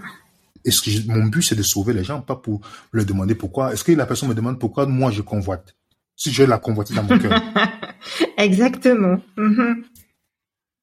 Est-ce 0.65 0.81
que 0.83 0.91
je- 0.91 1.07
mon 1.09 1.25
but 1.27 1.43
c'est 1.43 1.57
de 1.57 1.63
sauver 1.63 1.93
les 1.93 2.05
gens, 2.05 2.21
pas 2.23 2.37
pour 2.37 2.61
leur 2.93 3.05
demander 3.05 3.35
pourquoi? 3.35 3.73
Est-ce 3.73 3.85
que 3.85 3.93
la 3.93 4.07
personne 4.07 4.29
me 4.29 4.35
demande 4.35 4.59
pourquoi 4.59 4.87
moi 4.87 5.11
je 5.11 5.23
convoite? 5.23 5.75
Si 6.17 6.33
je 6.33 6.45
la 6.45 6.59
convoite 6.59 6.93
dans 6.93 7.03
mon 7.03 7.19
cœur, 7.19 7.33
Exactement. 8.39 9.21
Mhm. 9.37 9.85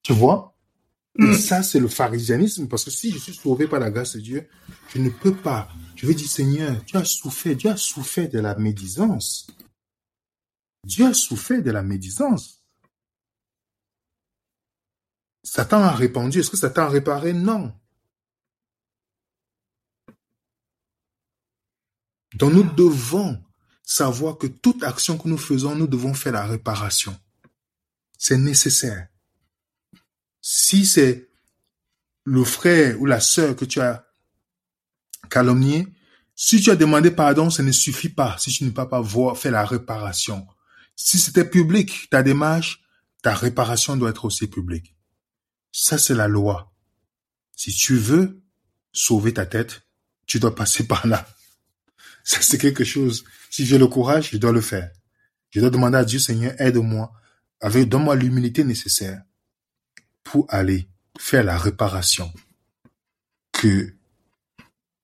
tu 0.04 0.14
vois? 0.14 0.54
Et 1.20 1.24
Mm. 1.24 1.34
ça 1.34 1.62
c'est 1.64 1.80
le 1.80 1.88
pharisianisme 1.88 2.68
parce 2.68 2.86
que 2.86 2.92
si 2.92 3.12
je 3.12 3.18
suis 3.18 3.34
sauvé 3.34 3.68
par 3.68 3.80
la 3.80 3.92
grâce 3.92 4.16
de 4.16 4.22
Dieu, 4.22 4.48
je 4.94 5.00
ne 5.00 5.10
peux 5.10 5.34
pas. 5.36 5.70
Je 5.96 6.06
vais 6.08 6.14
dire 6.14 6.28
Seigneur, 6.30 6.84
tu 6.86 6.96
as 6.98 7.04
souffert, 7.06 7.56
Dieu 7.56 7.70
a 7.70 7.78
souffert 7.78 8.30
de 8.30 8.40
la 8.40 8.56
médisance. 8.56 9.48
Dieu 10.84 11.06
a 11.06 11.14
souffert 11.14 11.62
de 11.62 11.72
la 11.72 11.84
médisance. 11.84 12.64
Satan 15.44 15.84
a 15.84 15.92
répandu. 15.92 16.40
Est-ce 16.40 16.50
que 16.50 16.58
Satan 16.58 16.84
a 16.84 16.90
réparé? 16.90 17.34
Non. 17.34 17.74
Donc 22.36 22.54
nous 22.54 22.64
devons 22.64 23.44
savoir 23.84 24.38
que 24.38 24.48
toute 24.48 24.84
action 24.84 25.18
que 25.18 25.28
nous 25.28 25.38
faisons, 25.38 25.76
nous 25.76 25.88
devons 25.88 26.14
faire 26.14 26.34
la 26.34 26.46
réparation. 26.46 27.20
C'est 28.18 28.38
nécessaire. 28.38 29.08
Si 30.42 30.86
c'est 30.86 31.30
le 32.24 32.44
frère 32.44 33.00
ou 33.02 33.06
la 33.06 33.20
sœur 33.20 33.56
que 33.56 33.66
tu 33.66 33.82
as 33.82 34.08
calomnié, 35.30 35.88
si 36.36 36.62
tu 36.62 36.72
as 36.72 36.76
demandé 36.76 37.12
pardon, 37.12 37.50
ça 37.50 37.64
ne 37.64 37.72
suffit 37.72 38.10
pas 38.10 38.38
si 38.38 38.52
tu 38.52 38.64
ne 38.64 38.70
peux 38.70 38.88
pas 38.88 39.02
voir, 39.02 39.38
faire 39.38 39.52
la 39.52 39.66
réparation. 39.66 40.48
Si 40.96 41.18
c'était 41.18 41.50
public, 41.50 42.10
ta 42.10 42.24
démarche, 42.24 42.82
ta 43.22 43.34
réparation 43.34 43.98
doit 43.98 44.10
être 44.10 44.26
aussi 44.26 44.48
publique. 44.48 44.96
Ça, 45.72 45.98
c'est 45.98 46.16
la 46.16 46.28
loi. 46.28 46.74
Si 47.56 47.72
tu 47.74 47.96
veux 47.96 48.42
sauver 48.92 49.34
ta 49.34 49.46
tête, 49.46 49.84
tu 50.26 50.40
dois 50.40 50.56
passer 50.56 50.88
par 50.94 51.08
là. 51.08 51.28
Ça, 52.24 52.42
c'est 52.42 52.58
quelque 52.58 52.84
chose. 52.84 53.24
Si 53.50 53.66
j'ai 53.66 53.78
le 53.78 53.88
courage, 53.88 54.30
je 54.32 54.38
dois 54.38 54.52
le 54.52 54.62
faire. 54.62 54.92
Je 55.50 55.60
dois 55.60 55.70
demander 55.70 55.98
à 55.98 56.06
Dieu, 56.06 56.20
Seigneur, 56.20 56.54
aide-moi. 56.60 57.12
Avec, 57.60 57.90
donne-moi 57.90 58.16
l'humilité 58.16 58.64
nécessaire 58.64 59.22
pour 60.24 60.46
aller 60.50 60.90
faire 61.20 61.44
la 61.44 61.58
réparation. 61.58 62.32
Que, 63.52 63.96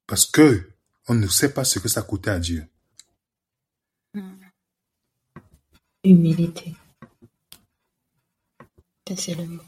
parce 0.06 0.26
que 0.26 0.72
on 1.06 1.14
ne 1.14 1.28
sait 1.28 1.52
pas 1.52 1.64
ce 1.64 1.78
que 1.78 1.88
ça 1.88 2.02
coûtait 2.02 2.30
à 2.30 2.38
Dieu. 2.38 2.66
Humilité. 6.04 6.74
C'est 9.16 9.34
le 9.34 9.46
mot. 9.46 9.62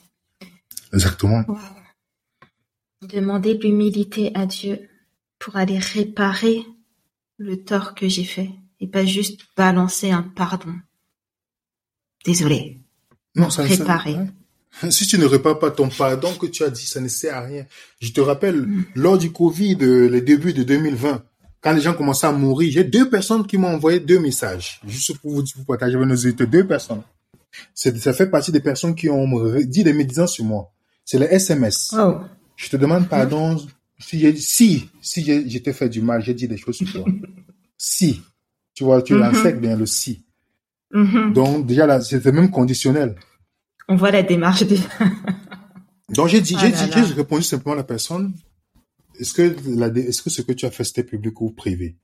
Exactement. 0.92 1.44
Demander 3.02 3.54
de 3.54 3.62
l'humilité 3.62 4.30
à 4.34 4.46
Dieu 4.46 4.88
pour 5.38 5.56
aller 5.56 5.78
réparer 5.78 6.64
le 7.38 7.64
tort 7.64 7.94
que 7.94 8.08
j'ai 8.08 8.24
fait 8.24 8.50
et 8.80 8.86
pas 8.86 9.04
juste 9.04 9.40
balancer 9.56 10.10
un 10.10 10.22
pardon. 10.22 10.74
Désolé. 12.24 12.80
Non, 13.34 13.50
ça 13.50 13.62
Réparer. 13.62 14.16
Si 14.90 15.04
tu 15.04 15.18
ne 15.18 15.24
répares 15.24 15.58
pas 15.58 15.72
ton 15.72 15.88
pardon 15.88 16.32
que 16.34 16.46
tu 16.46 16.62
as 16.62 16.70
dit, 16.70 16.86
ça 16.86 17.00
ne 17.00 17.08
sert 17.08 17.36
à 17.36 17.40
rien. 17.40 17.66
Je 18.00 18.12
te 18.12 18.20
rappelle, 18.20 18.68
lors 18.94 19.18
du 19.18 19.32
Covid, 19.32 19.76
euh, 19.80 20.06
les 20.06 20.20
débuts 20.20 20.52
de 20.52 20.62
2020, 20.62 21.24
quand 21.60 21.72
les 21.72 21.80
gens 21.80 21.94
commençaient 21.94 22.26
à 22.26 22.32
mourir, 22.32 22.70
j'ai 22.72 22.84
deux 22.84 23.08
personnes 23.10 23.46
qui 23.46 23.58
m'ont 23.58 23.68
envoyé 23.74 24.00
deux 24.00 24.18
messages, 24.18 24.80
juste 24.86 25.18
pour 25.18 25.32
vous, 25.32 25.44
pour 25.56 25.64
partager 25.66 25.96
avec 25.96 26.08
nos 26.08 26.14
auditeurs, 26.16 26.46
deux 26.46 26.66
personnes. 26.66 27.02
Ça 27.74 28.12
fait 28.12 28.28
partie 28.28 28.52
des 28.52 28.60
personnes 28.60 28.94
qui 28.94 29.08
ont 29.08 29.26
dit 29.64 29.84
des 29.84 29.92
médisants 29.92 30.26
sur 30.26 30.44
moi. 30.44 30.72
C'est 31.04 31.18
les 31.18 31.26
SMS. 31.26 31.94
Oh. 31.98 32.18
Je 32.56 32.68
te 32.68 32.76
demande 32.76 33.08
pardon 33.08 33.56
si, 33.98 34.36
si, 34.40 34.88
si 35.02 35.62
t'ai 35.62 35.72
fait 35.72 35.88
du 35.88 36.00
mal, 36.00 36.22
j'ai 36.22 36.34
dit 36.34 36.48
des 36.48 36.56
choses 36.56 36.76
sur 36.76 36.90
toi. 36.92 37.04
si. 37.76 38.22
Tu 38.74 38.84
vois, 38.84 39.02
tu 39.02 39.14
Mhm. 39.14 39.20
l'insectes 39.20 39.60
bien 39.60 39.76
le 39.76 39.84
si. 39.86 40.24
Mhm. 40.92 41.32
Donc, 41.34 41.66
déjà 41.66 41.86
là, 41.86 42.00
c'était 42.00 42.32
même 42.32 42.50
conditionnel. 42.50 43.16
On 43.88 43.96
voit 43.96 44.10
la 44.10 44.22
démarche 44.22 44.62
des... 44.62 44.78
Donc, 46.10 46.28
j'ai 46.28 46.40
dit, 46.40 46.54
là. 46.54 46.70
j'ai 46.70 47.14
répondu 47.14 47.42
simplement 47.42 47.74
à 47.74 47.76
la 47.78 47.84
personne, 47.84 48.32
est-ce 49.20 49.32
que 49.34 49.56
la, 49.68 49.88
est-ce 49.88 50.22
que 50.22 50.30
ce 50.30 50.42
que 50.42 50.52
tu 50.52 50.66
as 50.66 50.70
fait, 50.70 50.84
c'était 50.84 51.04
public 51.04 51.40
ou 51.40 51.50
privé? 51.52 51.96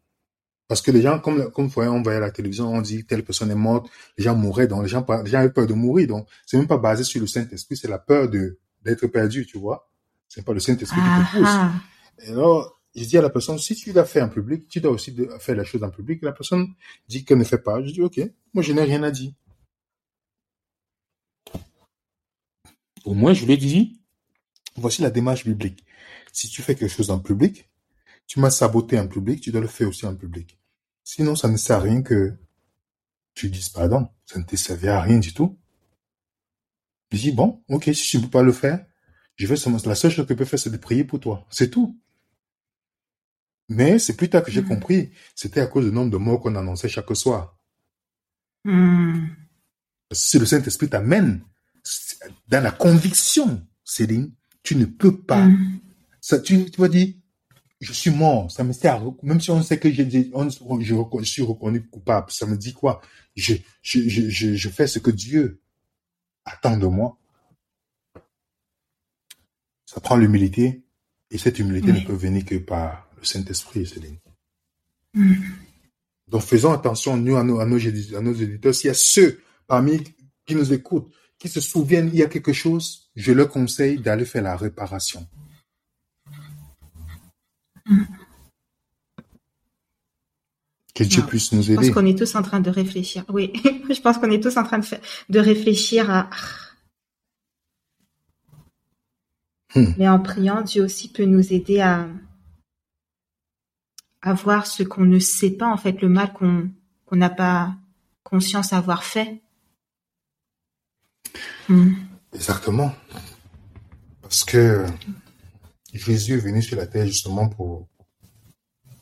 Parce 0.68 0.82
que 0.82 0.90
les 0.90 1.00
gens, 1.02 1.20
comme, 1.20 1.50
comme 1.52 1.70
on 1.76 2.02
voyait 2.02 2.18
à 2.18 2.20
la 2.20 2.30
télévision, 2.30 2.72
on 2.72 2.80
dit 2.80 3.04
telle 3.06 3.24
personne 3.24 3.50
est 3.50 3.54
morte, 3.54 3.88
les 4.18 4.24
gens 4.24 4.34
mouraient, 4.34 4.66
donc 4.66 4.82
les 4.82 4.88
gens, 4.88 5.06
les 5.24 5.30
gens 5.30 5.38
avaient 5.38 5.52
peur 5.52 5.66
de 5.66 5.74
mourir, 5.74 6.08
donc 6.08 6.28
c'est 6.44 6.56
même 6.58 6.66
pas 6.66 6.76
basé 6.78 7.04
sur 7.04 7.20
le 7.20 7.26
Saint-Esprit, 7.28 7.76
c'est 7.76 7.88
la 7.88 7.98
peur 7.98 8.28
de, 8.28 8.58
d'être 8.82 9.06
perdu, 9.06 9.46
tu 9.46 9.58
vois. 9.58 9.88
C'est 10.28 10.44
pas 10.44 10.52
le 10.52 10.60
Saint-Esprit 10.60 10.96
qui 11.00 11.06
Ah, 11.06 11.24
te 11.32 11.36
pousse. 11.36 11.46
ah. 11.48 11.72
Et 12.18 12.30
alors, 12.30 12.80
je 12.96 13.04
dis 13.04 13.16
à 13.16 13.22
la 13.22 13.30
personne, 13.30 13.58
si 13.58 13.76
tu 13.76 13.92
l'as 13.92 14.04
fait 14.04 14.20
en 14.20 14.28
public, 14.28 14.66
tu 14.68 14.80
dois 14.80 14.90
aussi 14.90 15.14
faire 15.38 15.54
la 15.54 15.64
chose 15.64 15.84
en 15.84 15.90
public. 15.90 16.20
La 16.22 16.32
personne 16.32 16.66
dit 17.08 17.24
qu'elle 17.24 17.38
ne 17.38 17.44
fait 17.44 17.58
pas. 17.58 17.80
Je 17.84 17.92
dis, 17.92 18.00
OK, 18.00 18.18
moi, 18.52 18.62
je 18.64 18.72
n'ai 18.72 18.82
rien 18.82 19.02
à 19.04 19.10
dire. 19.10 19.32
Au 23.04 23.14
moins, 23.14 23.34
je 23.34 23.44
lui 23.44 23.52
ai 23.52 23.56
dit, 23.56 24.00
voici 24.76 25.02
la 25.02 25.10
démarche 25.10 25.44
biblique. 25.44 25.84
Si 26.36 26.50
tu 26.50 26.60
fais 26.60 26.74
quelque 26.74 26.92
chose 26.94 27.10
en 27.10 27.18
public, 27.18 27.70
tu 28.26 28.40
m'as 28.40 28.50
saboté 28.50 29.00
en 29.00 29.08
public, 29.08 29.40
tu 29.40 29.52
dois 29.52 29.62
le 29.62 29.66
faire 29.68 29.88
aussi 29.88 30.04
en 30.04 30.14
public. 30.14 30.58
Sinon, 31.02 31.34
ça 31.34 31.48
ne 31.48 31.56
sert 31.56 31.76
à 31.76 31.80
rien 31.80 32.02
que 32.02 32.36
tu 33.32 33.48
dises 33.48 33.70
pardon. 33.70 34.06
Ça 34.26 34.38
ne 34.38 34.44
te 34.44 34.54
servait 34.54 34.88
à 34.88 35.00
rien 35.00 35.18
du 35.18 35.32
tout. 35.32 35.58
Je 37.10 37.16
dis, 37.16 37.32
bon, 37.32 37.64
OK, 37.70 37.84
si 37.84 38.10
tu 38.10 38.18
ne 38.18 38.24
peux 38.24 38.28
pas 38.28 38.42
le 38.42 38.52
faire, 38.52 38.84
je 39.36 39.46
vais 39.46 39.56
seulement, 39.56 39.78
la 39.86 39.94
seule 39.94 40.10
chose 40.10 40.26
que 40.26 40.34
je 40.34 40.38
peux 40.38 40.44
faire, 40.44 40.58
c'est 40.58 40.68
de 40.68 40.76
prier 40.76 41.04
pour 41.04 41.20
toi. 41.20 41.46
C'est 41.48 41.70
tout. 41.70 41.98
Mais 43.70 43.98
c'est 43.98 44.14
plus 44.14 44.28
tard 44.28 44.42
que 44.42 44.50
j'ai 44.50 44.60
Mhm. 44.60 44.68
compris, 44.68 45.12
c'était 45.34 45.62
à 45.62 45.66
cause 45.66 45.86
du 45.86 45.90
nombre 45.90 46.10
de 46.10 46.18
morts 46.18 46.42
qu'on 46.42 46.54
annonçait 46.54 46.90
chaque 46.90 47.16
soir. 47.16 47.56
Hmm. 48.64 49.28
Si 50.12 50.38
le 50.38 50.44
Saint-Esprit 50.44 50.90
t'amène 50.90 51.42
dans 52.48 52.62
la 52.62 52.72
conviction, 52.72 53.66
Céline, 53.84 54.34
tu 54.62 54.76
ne 54.76 54.84
peux 54.84 55.18
pas. 55.18 55.46
Hmm. 55.46 55.80
Ça, 56.26 56.40
tu, 56.40 56.68
tu 56.72 56.80
vas 56.80 56.88
dire, 56.88 57.14
je 57.80 57.92
suis 57.92 58.10
mort, 58.10 58.50
ça 58.50 58.64
me 58.64 58.72
sert 58.72 59.00
même 59.22 59.40
si 59.40 59.48
on 59.52 59.62
sait 59.62 59.78
que 59.78 59.88
je, 59.92 60.02
suis 61.22 61.42
reconnu 61.44 61.86
coupable, 61.86 62.32
ça 62.32 62.46
me 62.46 62.56
dit 62.56 62.72
quoi? 62.72 63.00
Je, 63.36 63.54
je, 63.80 64.08
je, 64.08 64.28
je, 64.28 64.54
je 64.56 64.68
fais 64.68 64.88
ce 64.88 64.98
que 64.98 65.12
Dieu 65.12 65.60
attend 66.44 66.78
de 66.78 66.86
moi. 66.86 67.16
Ça 69.84 70.00
prend 70.00 70.16
l'humilité, 70.16 70.82
et 71.30 71.38
cette 71.38 71.60
humilité 71.60 71.92
Oui. 71.92 72.00
ne 72.00 72.06
peut 72.08 72.14
venir 72.14 72.44
que 72.44 72.56
par 72.56 73.08
le 73.16 73.24
Saint-Esprit, 73.24 73.86
Céline. 73.86 74.18
Hmm. 75.14 75.34
Donc 76.26 76.42
faisons 76.42 76.72
attention, 76.72 77.16
nous, 77.16 77.36
à 77.36 77.44
nos, 77.44 77.60
à 77.60 77.66
nos, 77.66 77.78
à 77.78 78.20
nos 78.20 78.34
éditeurs. 78.34 78.74
S'il 78.74 78.88
y 78.88 78.90
a 78.90 78.94
ceux 78.94 79.40
parmi 79.68 80.02
qui 80.44 80.56
nous 80.56 80.72
écoutent, 80.72 81.14
qui 81.38 81.48
se 81.48 81.60
souviennent, 81.60 82.10
il 82.12 82.18
y 82.18 82.24
a 82.24 82.28
quelque 82.28 82.52
chose, 82.52 83.12
je 83.14 83.30
leur 83.30 83.48
conseille 83.48 84.00
d'aller 84.00 84.24
faire 84.24 84.42
la 84.42 84.56
réparation. 84.56 85.24
Que 90.94 91.04
Dieu 91.04 91.20
Non, 91.22 91.28
puisse 91.28 91.52
nous 91.52 91.62
Je 91.62 91.74
pense 91.74 91.84
aider. 91.84 91.92
qu'on 91.92 92.06
est 92.06 92.18
tous 92.18 92.34
en 92.36 92.42
train 92.42 92.60
de 92.60 92.70
réfléchir. 92.70 93.24
Oui, 93.28 93.52
je 93.90 94.00
pense 94.00 94.18
qu'on 94.18 94.30
est 94.30 94.42
tous 94.42 94.56
en 94.56 94.64
train 94.64 94.78
de, 94.78 94.86
de 95.28 95.38
réfléchir 95.38 96.10
à... 96.10 96.30
Hmm. 99.74 99.92
Mais 99.98 100.08
en 100.08 100.18
priant, 100.20 100.62
Dieu 100.62 100.82
aussi 100.84 101.12
peut 101.12 101.26
nous 101.26 101.52
aider 101.52 101.80
à, 101.80 102.08
à 104.22 104.32
voir 104.32 104.66
ce 104.66 104.82
qu'on 104.82 105.04
ne 105.04 105.18
sait 105.18 105.50
pas, 105.50 105.66
en 105.68 105.76
fait, 105.76 106.00
le 106.00 106.08
mal 106.08 106.32
qu'on 106.32 106.70
qu'on 107.04 107.16
n'a 107.16 107.30
pas 107.30 107.74
conscience 108.24 108.72
avoir 108.72 109.04
fait. 109.04 109.40
Hmm. 111.68 111.92
Exactement. 112.32 112.92
Parce 114.22 114.44
que 114.44 114.84
Jésus 115.98 116.34
est 116.34 116.38
venu 116.38 116.62
sur 116.62 116.76
la 116.76 116.86
terre 116.86 117.06
justement 117.06 117.48
pour, 117.48 117.88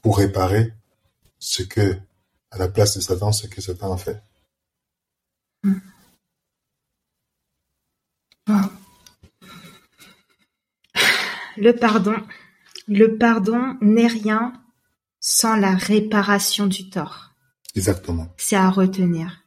pour 0.02 0.18
réparer 0.18 0.72
ce 1.38 1.62
que, 1.62 1.96
à 2.50 2.58
la 2.58 2.68
place 2.68 2.96
de 2.96 3.00
Satan, 3.00 3.32
ce 3.32 3.46
que 3.46 3.60
Satan 3.60 3.92
a 3.92 3.96
fait. 3.96 4.22
Le 11.56 11.72
pardon. 11.72 12.16
Le 12.88 13.16
pardon 13.16 13.76
n'est 13.80 14.06
rien 14.06 14.52
sans 15.20 15.56
la 15.56 15.74
réparation 15.74 16.66
du 16.66 16.90
tort. 16.90 17.30
Exactement. 17.74 18.28
c'est 18.36 18.56
à 18.56 18.70
retenir. 18.70 19.42